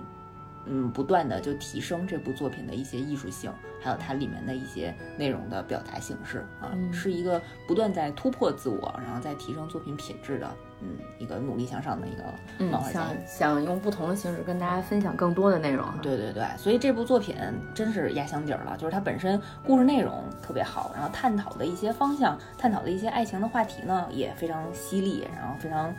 [0.65, 3.51] 嗯，不断的就提升这部作品的一些艺术性，
[3.81, 10.49] 还有它里面的一些内容的表达形式啊，嗯是一个不断在突破自我，然后在提升作品品质的，
[10.81, 12.23] 嗯，一个努力向上的一个？”
[12.59, 12.93] 嗯漫画，家。
[12.93, 17.35] 想想用不同的形式跟大家分享更多的内容。，对对对，所以这部作品
[17.73, 25.93] 真是压箱底儿了，就是它本身故事内容特别好，然后探讨的一些方向，探讨的一些爱情的话题呢也非常犀利，然后非常，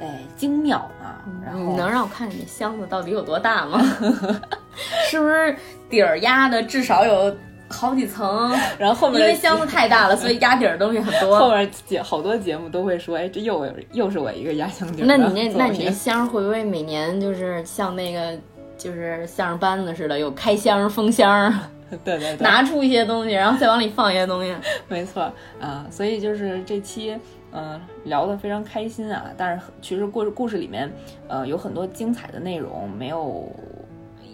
[0.00, 1.24] 哎精妙啊。
[1.44, 3.80] 然后你能让我看你箱子到底有多大吗？
[5.08, 5.56] 是不是
[5.88, 7.34] 底儿压的至少有
[7.68, 8.50] 好几层？
[8.78, 11.50] 然后后面因为箱子太大了，所以压底儿的东西很多 后。
[11.50, 18.32] 面节好多节目都会说，哎，这又又是我一个压箱底儿那你那那你那箱会不会每年就是像那个
[18.78, 21.52] 就是相声班子似的，有开箱封箱，
[22.04, 24.54] 对对对，拿出一些东西，然后再往里放一些东西？
[24.88, 27.16] 没错啊，所以就是这期，
[27.52, 29.24] 嗯、聊得非常开心啊。
[29.36, 30.92] 但是其实故事故事里面，
[31.28, 33.50] 呃，有很多精彩的内容没有，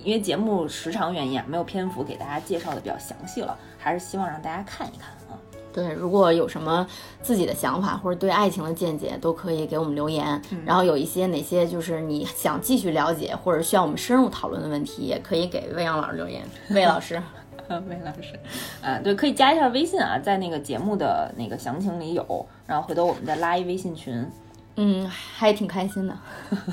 [0.04, 5.38] 因为节目时长原因啊，没有篇幅给大家介绍的比较详细了，还是希望让大家看一看啊。
[5.72, 6.86] 对，如果有什么
[7.22, 10.40] 自己的想法或者对爱情的见解，都可以给我们留言。
[10.66, 16.42] 然后有一些哪些就是你想继续了解或者需要我们深入讨论的问题，也可以给魏阳老师留言。
[16.70, 17.14] 魏老师，
[17.88, 18.38] 魏老师，
[18.82, 24.30] 啊，对，可以加一下微信啊，在那个节目的那个详情里有，然后回头我们再拉一微信群，
[24.76, 26.14] 嗯，还挺开心的，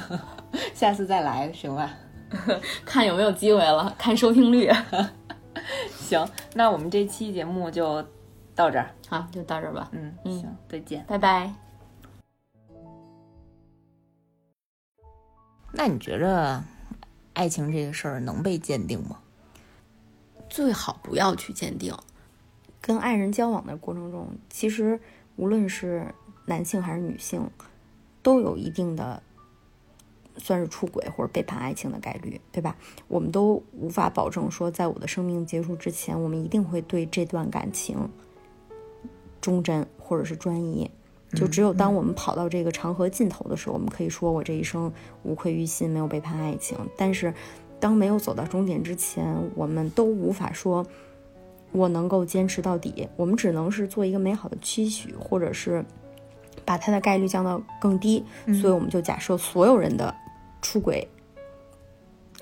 [0.76, 1.90] 下次再来行吧？
[2.86, 4.70] 看有没有机会了，看收听率。
[5.98, 8.04] 行，那我们这期节目就
[8.56, 11.06] 到这儿，好，就到这儿吧，嗯，嗯行，再见。
[11.08, 11.54] 拜拜。
[15.72, 16.64] 那你觉着
[17.34, 19.20] 爱情这个事儿能被鉴定吗？
[20.50, 21.96] 最好不要去鉴定。
[22.82, 25.00] 跟爱人交往的过程中，其实
[25.36, 26.08] 无论是
[26.46, 27.48] 男性还是女性，
[28.24, 29.22] 都有一定的
[30.40, 32.76] 算是出轨或者背叛爱情的概率，对吧？
[33.08, 38.10] 我们都无法保证说，在我的生命结束之前，我们一定会对这段感情
[39.40, 40.90] 忠贞或者是专一。
[41.34, 46.76] 就只有当我们跑到这个长河尽头的时候，我们可以说我这一生无愧于心，没有背叛爱情。
[46.98, 47.32] 但是，
[47.80, 50.84] 当没有走到终点之前，我们都无法说
[51.72, 53.08] 我能够坚持到底。
[53.16, 55.86] 我们只能是做一个美好的期许，或者是
[56.66, 58.26] 把它的概率降到更低。
[58.60, 60.12] 所以，我们就假设所有人的
[60.62, 61.08] 出轨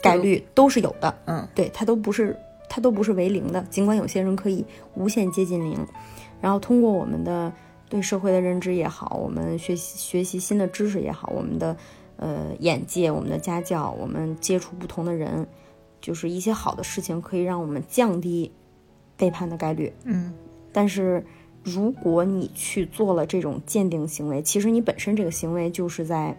[0.01, 1.17] 概率都是有的。
[1.25, 2.37] 嗯，对，它都不是
[2.69, 4.65] 它都不是为零的，尽管有些人可以
[4.95, 5.77] 无限接近零。
[6.39, 7.51] 然后通过我们的
[7.89, 11.75] 对社会的认知也好，我们学习学习新的知识也好，我们的
[12.17, 15.47] 呃眼界、我们的家教，我们接触不同的人，
[15.99, 18.51] 就是一些好的事情，可以让我们降低
[19.15, 19.91] 背叛的概率。
[20.03, 20.31] 嗯，
[20.71, 21.25] 但是
[21.63, 26.37] 如果你去做了这种鉴定行为，其实你本身这个行为就是在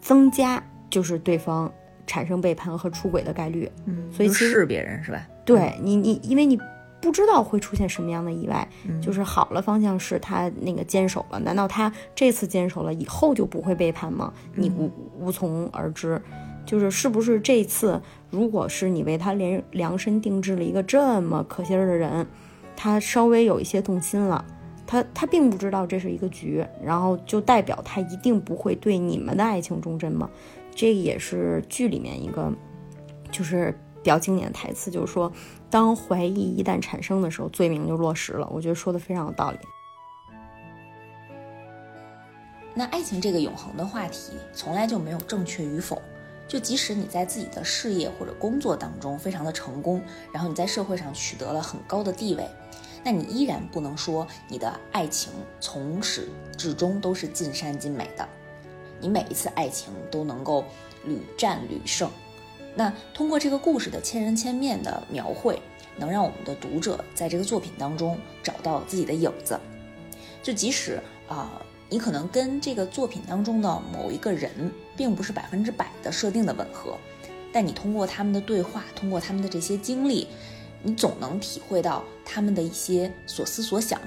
[0.00, 0.60] 增加，
[0.90, 1.70] 就是对方
[2.06, 3.70] 产生背叛和出轨的概率。
[3.86, 5.26] 嗯，所以其实就试别人是吧？
[5.44, 6.58] 对你，你因为你
[7.00, 14.32] 不知道会出现什么样的意外，嗯就是好了方向是他那个坚守了，难道他这次坚守了以后就不会背叛吗？
[14.54, 16.20] 你无无从而知。
[16.66, 22.26] 就是是不是这次，如果是你为他量量身定制了一个这么可心儿的人，
[22.76, 24.44] 他稍微有一些动心了，
[24.86, 30.28] 他他并不知道这是一个局，然后就代表他一定不会对你们的爱情忠贞吗？
[30.78, 32.52] 这个也是剧里面一个
[33.32, 35.32] 就是比较经典的台词，就是说，
[35.68, 38.48] 当怀疑一旦产生的时候，罪名就落实了。
[38.52, 39.58] 我觉得说的非常有道理。
[42.74, 46.00] 那爱情这个永恒的话题，从来就没有正确与否。
[46.46, 50.00] 就即使你在自己的事业或者工作当中非常的成功，
[50.32, 52.48] 然后你在社会上取得了很高的地位，
[53.04, 58.28] 那你依然不能说你的爱情从始至终都是尽善尽美的。
[59.00, 60.64] 你每一次爱情都能够
[61.04, 62.10] 屡战屡胜。
[62.74, 65.60] 那通过这个故事的千人千面的描绘，
[65.96, 69.58] 能让我们的读者在这个作品当中找到自己的影子。
[70.42, 76.96] 就即使啊、你可能跟这个作品当中的某一个人并不是百分之百的设定的吻合，
[77.52, 80.28] 但你通过他们的对话，通过他们的这些经历，
[80.82, 84.00] 你总能体会到他们的一些所思所想，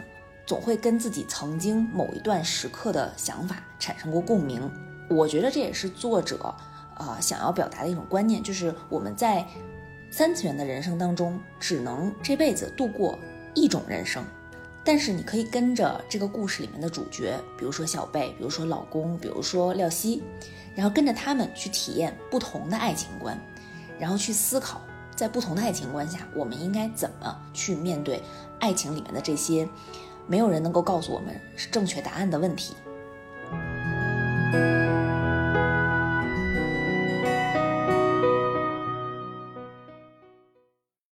[0.51, 4.69] 总会跟自己曾经某一段时刻的想法产生过共鸣。
[5.09, 6.53] 我觉得这也是作者，
[6.97, 9.47] 呃，想要表达的一种观念，就是我们在
[10.11, 13.17] 三次元的人生当中，只能这辈子度过
[13.55, 14.21] 一种人生。
[14.83, 20.21] 但是你可以跟着这个故事里面的主角，比如说小贝，比如说老公，比如说廖希，
[20.75, 23.39] 然后跟着他们去体验不同的爱情观，
[23.97, 24.81] 然后去思考，
[25.15, 28.21] 在不同的爱情观下，我们应该怎么去面对
[28.59, 29.65] 爱情里面的这些
[30.27, 32.75] 没有人能够告诉我们是正确答案的问题。